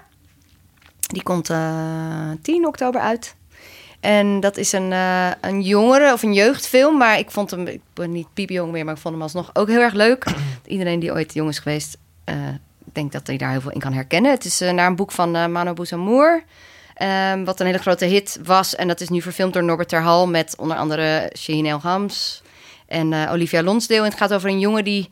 [0.99, 3.35] Die komt uh, eh, 10 oktober uit.
[3.99, 6.97] En dat is een, uh, een jongere of een jeugdfilm.
[6.97, 9.67] Maar ik vond hem, ik ben niet piepjong meer, maar ik vond hem alsnog ook
[9.67, 10.25] heel erg leuk.
[10.65, 12.35] Iedereen die ooit jong is geweest, uh,
[12.95, 14.31] denk dat hij daar heel veel in kan herkennen.
[14.31, 16.43] Het is uh, naar een boek van uh, Mano Bouzamour.
[17.33, 18.75] Um, wat een hele grote hit was.
[18.75, 22.41] En dat is nu verfilmd door Norbert Terhal met onder andere Shaheen El Hams
[22.87, 23.99] en uh, Olivia Lonsdale.
[23.99, 25.09] En het gaat over een jongen die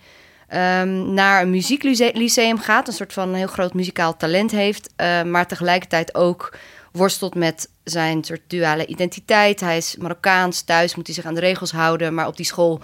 [0.53, 2.87] um, naar een muzieklyceum gaat.
[2.87, 4.93] Een soort van heel groot muzikaal talent heeft.
[5.25, 6.57] maar tegelijkertijd ook
[6.91, 9.59] worstelt met zijn soort duale identiteit.
[9.59, 12.13] Hij is Marokkaans, thuis moet hij zich aan de regels houden.
[12.13, 12.81] Maar op die school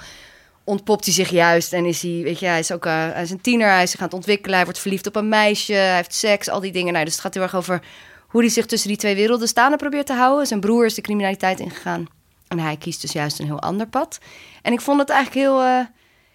[0.64, 3.32] ontpopt hij zich juist en is hij, weet je, hij is ook uh, hij is
[3.32, 5.95] een tiener, hij is zich aan het ontwikkelen, hij wordt verliefd op een meisje, hij
[5.95, 6.93] heeft seks, al die dingen.
[6.93, 7.82] Nou, dus het gaat heel erg over
[8.28, 10.47] hoe hij zich tussen die twee werelden staande probeert te houden.
[10.47, 12.07] Zijn broer is de criminaliteit ingegaan
[12.47, 14.18] en hij kiest dus juist een heel ander pad.
[14.61, 15.80] En ik vond het eigenlijk heel, uh,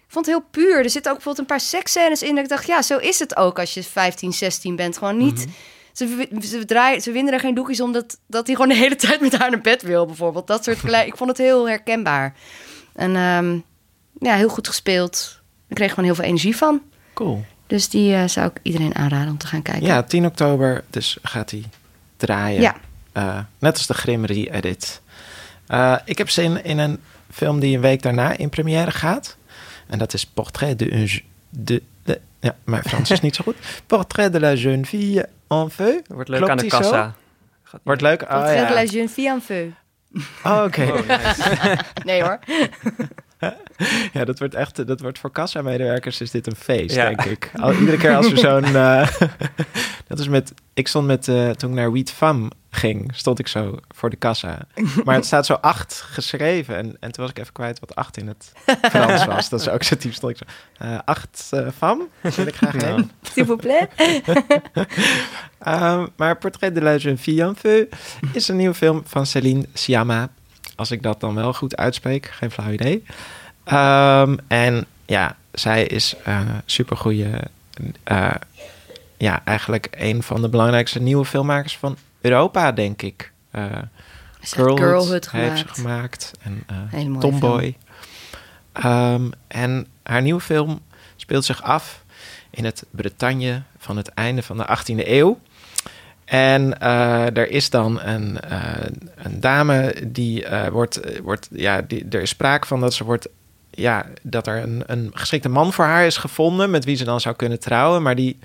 [0.05, 0.83] ik vond het heel puur.
[0.83, 3.35] Er zitten ook bijvoorbeeld een paar seksscènes in dat ik dacht, ja, zo is het
[3.35, 4.97] ook als je 15, 16 bent.
[4.97, 5.39] Gewoon niet...
[5.39, 5.49] Mhm.
[5.93, 8.95] Ze, ze, draaien, ze winnen er geen doekjes om dat, dat hij gewoon de hele
[9.05, 10.47] tijd met haar naar bed wil, bijvoorbeeld.
[10.47, 12.35] Dat soort Ik vond het heel herkenbaar.
[12.93, 13.63] En um,
[14.19, 15.39] ja, heel goed gespeeld.
[15.67, 16.81] Ik kreeg gewoon heel veel energie van.
[17.13, 17.45] Cool.
[17.67, 19.87] Dus die uh, zou ik iedereen aanraden om te gaan kijken.
[19.87, 21.63] Ja, 10 oktober, dus gaat hij
[22.17, 22.61] draaien.
[22.61, 22.75] Ja.
[23.13, 25.01] Uh, net als de Grim re-edit.
[25.67, 26.99] Uh, ik heb zin in een
[27.31, 29.37] film die een week daarna in première gaat.
[29.87, 30.93] En dat is Portrait de...
[30.93, 33.55] Un, de, de ja, mijn Frans is niet zo goed.
[33.87, 36.01] Portrait de la jeune fille en feu.
[36.07, 37.15] Wordt leuk aan de kassa.
[37.83, 38.21] Wordt leuk.
[38.21, 38.67] Oh, Portrait ja.
[38.67, 39.71] de la jeune fille en feu.
[40.43, 40.81] Oh, oké.
[40.81, 40.89] Okay.
[40.89, 41.77] Oh, nice.
[42.09, 42.39] nee hoor.
[44.13, 47.51] ja, dat wordt echt, dat wordt voor kassa-medewerkers is dit een feest, denk ik.
[47.55, 49.07] Al, iedere keer als er zo'n, uh,
[50.07, 53.47] dat is met, ik stond met, uh, toen ik naar Wheat Fam ging, stond ik
[53.47, 54.67] zo voor de kassa.
[55.03, 58.17] Maar het staat zo acht geschreven en, en toen was ik even kwijt wat acht
[58.17, 59.49] in het Frans was.
[59.49, 63.11] Dat is ook zo typisch, stond ik zo, uh, acht fam, wil ik graag heen.
[63.21, 63.89] S'il vous plaît.
[65.67, 67.87] um, maar Portrait de la jeune fille en feu
[68.33, 70.29] is een nieuwe film van Céline Sciamma
[70.79, 72.25] als ik dat dan wel goed uitspreek.
[72.25, 73.03] Geen flauw idee.
[73.71, 77.27] Um, en ja, zij is uh, supergoeie.
[78.11, 78.31] Uh,
[79.17, 83.31] ja, eigenlijk een van de belangrijkste nieuwe filmmakers van Europa, denk ik.
[83.51, 83.65] Uh,
[84.39, 86.31] Girlhood, Girlhood heeft ze gemaakt.
[86.41, 86.63] En
[86.93, 87.77] uh, Tomboy.
[88.85, 90.79] Um, en haar nieuwe film
[91.15, 92.03] speelt zich af
[92.49, 95.39] in het Bretagne van het einde van de 18e eeuw.
[96.29, 98.73] En uh, er is dan een, uh,
[99.15, 103.27] een dame die uh, wordt, wordt, ja, die, er is sprake van dat ze wordt,
[103.69, 107.21] ja, dat er een, een geschikte man voor haar is gevonden met wie ze dan
[107.21, 108.39] zou kunnen trouwen, maar die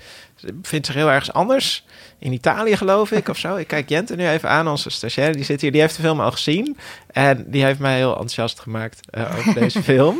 [0.61, 1.85] vindt zich heel ergens anders.
[2.19, 3.55] In Italië geloof ik of zo.
[3.55, 6.19] Ik kijk Jente nu even aan, onze stagiaire, die zit hier, die heeft de film
[6.19, 6.77] al gezien
[7.07, 10.17] en die heeft mij heel enthousiast gemaakt over deze film.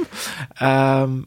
[0.61, 1.25] Um,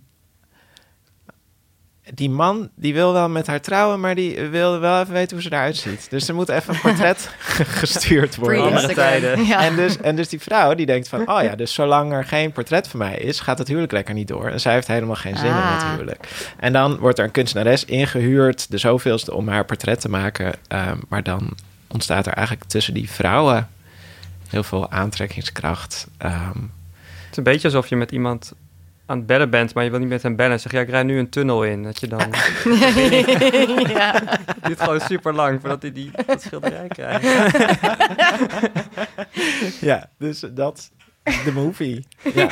[2.15, 5.43] die man die wil wel met haar trouwen, maar die wil wel even weten hoe
[5.43, 6.11] ze eruit ziet.
[6.11, 7.31] Dus er moet even een portret
[7.81, 8.63] gestuurd worden.
[8.63, 9.45] Andere tijden.
[9.45, 9.65] Ja.
[9.65, 12.53] En, dus, en dus die vrouw die denkt van, oh ja, dus zolang er geen
[12.53, 14.49] portret van mij is, gaat het huwelijk lekker niet door.
[14.49, 15.91] En zij heeft helemaal geen zin in het ah.
[15.91, 16.29] huwelijk.
[16.59, 20.53] En dan wordt er een kunstenares ingehuurd, de zoveelste, om haar portret te maken.
[20.69, 21.51] Ehm, maar dan
[21.87, 23.69] ontstaat er eigenlijk tussen die vrouwen
[24.49, 26.07] heel veel aantrekkingskracht.
[26.23, 28.53] Um, het is een beetje alsof je met iemand
[29.09, 30.61] aan het bellen bent, maar je wil niet met hem bellen.
[30.61, 31.83] Zeg ja, ik rijd nu een tunnel in.
[31.83, 32.19] Dat je dan.
[33.97, 34.13] ja.
[34.47, 37.25] Het duurt gewoon super lang voordat hij die dat schilderij krijgt.
[39.81, 40.91] ja, dus dat.
[41.45, 42.07] De movie.
[42.35, 42.49] Ja.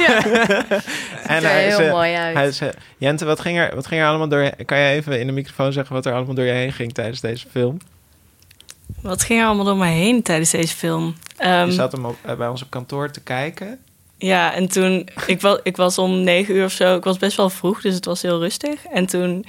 [1.26, 2.36] en hij heel is, mooi uit.
[2.36, 2.61] Hij is,
[2.98, 5.72] Jente, wat ging, er, wat ging er allemaal door Kan je even in de microfoon
[5.72, 7.78] zeggen wat er allemaal door je heen ging tijdens deze film?
[9.00, 11.14] Wat ging er allemaal door mij heen tijdens deze film?
[11.44, 13.78] Um, je zat hem op, bij ons op kantoor te kijken.
[14.19, 17.37] Ja, en toen, ik was, ik was om negen uur of zo, ik was best
[17.37, 18.87] wel vroeg, dus het was heel rustig.
[18.87, 19.45] En toen,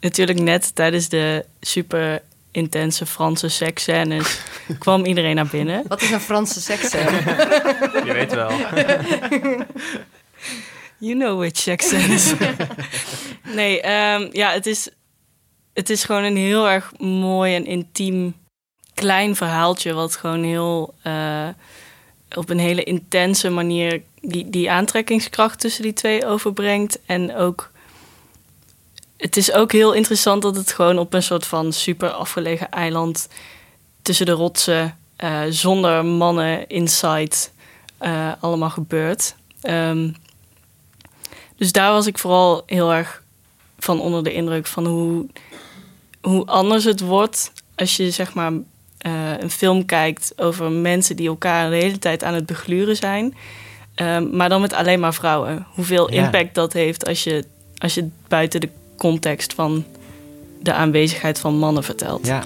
[0.00, 4.40] natuurlijk net tijdens de super intense Franse seksscènes,
[4.78, 5.84] kwam iedereen naar binnen.
[5.88, 7.10] Wat is een Franse seksscène?
[8.06, 8.50] Je weet wel.
[10.98, 12.32] You know which seksscènes.
[13.54, 14.88] nee, um, ja, het is,
[15.72, 18.34] het is gewoon een heel erg mooi en intiem
[18.94, 20.94] klein verhaaltje, wat gewoon heel...
[21.06, 21.48] Uh,
[22.34, 26.98] op een hele intense manier die, die aantrekkingskracht tussen die twee overbrengt.
[27.06, 27.70] En ook.
[29.16, 33.28] Het is ook heel interessant dat het gewoon op een soort van super afgelegen eiland
[34.02, 37.36] tussen de rotsen, uh, zonder mannen inside,
[38.00, 39.34] uh, allemaal gebeurt.
[39.62, 40.14] Um,
[41.56, 43.22] dus daar was ik vooral heel erg
[43.78, 45.26] van onder de indruk van hoe,
[46.20, 48.52] hoe anders het wordt als je zeg maar
[49.06, 53.34] uh, een film kijkt over mensen die elkaar de hele tijd aan het begluren zijn.
[53.96, 55.66] Um, maar dan met alleen maar vrouwen.
[55.74, 57.44] Hoeveel impact dat heeft als je,
[57.78, 59.84] als je buiten de context van
[60.60, 62.26] de aanwezigheid van mannen vertelt.
[62.26, 62.42] Ja,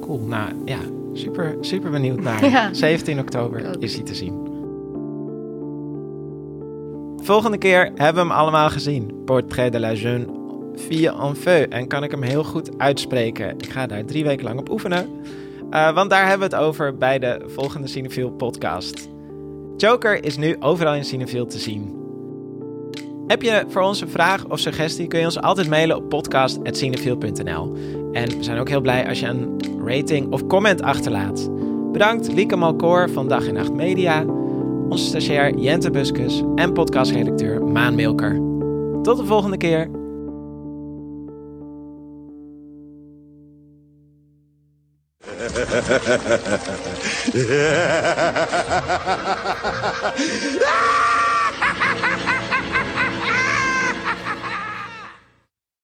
[0.00, 0.18] cool.
[0.18, 0.78] Nou ja,
[1.12, 2.50] super, super benieuwd naar.
[2.50, 2.74] Ja.
[2.74, 4.52] 17 oktober is hij te zien.
[7.22, 9.22] Volgende keer hebben we hem allemaal gezien.
[9.24, 10.26] Portrait de la jeune
[10.76, 11.62] fille en feu.
[11.62, 13.54] En kan ik hem heel goed uitspreken.
[13.58, 15.08] Ik ga daar drie weken lang op oefenen.
[15.74, 19.08] Uh, want daar hebben we het over bij de volgende Cinefiel podcast.
[19.76, 22.02] Joker is nu overal in Cinefield te zien.
[23.26, 27.72] Heb je voor ons een vraag of suggestie, kun je ons altijd mailen op podcast.cinefield.nl.
[28.12, 31.50] En we zijn ook heel blij als je een rating of comment achterlaat.
[31.92, 34.24] Bedankt Lieke Malkoor van Dag en Nacht Media,
[34.88, 38.34] onze stagiair Jente Buskus en podcastredacteur Maan Milker.
[39.02, 40.03] Tot de volgende keer.
[45.54, 47.38] ハハハハ
[50.58, 51.20] ハ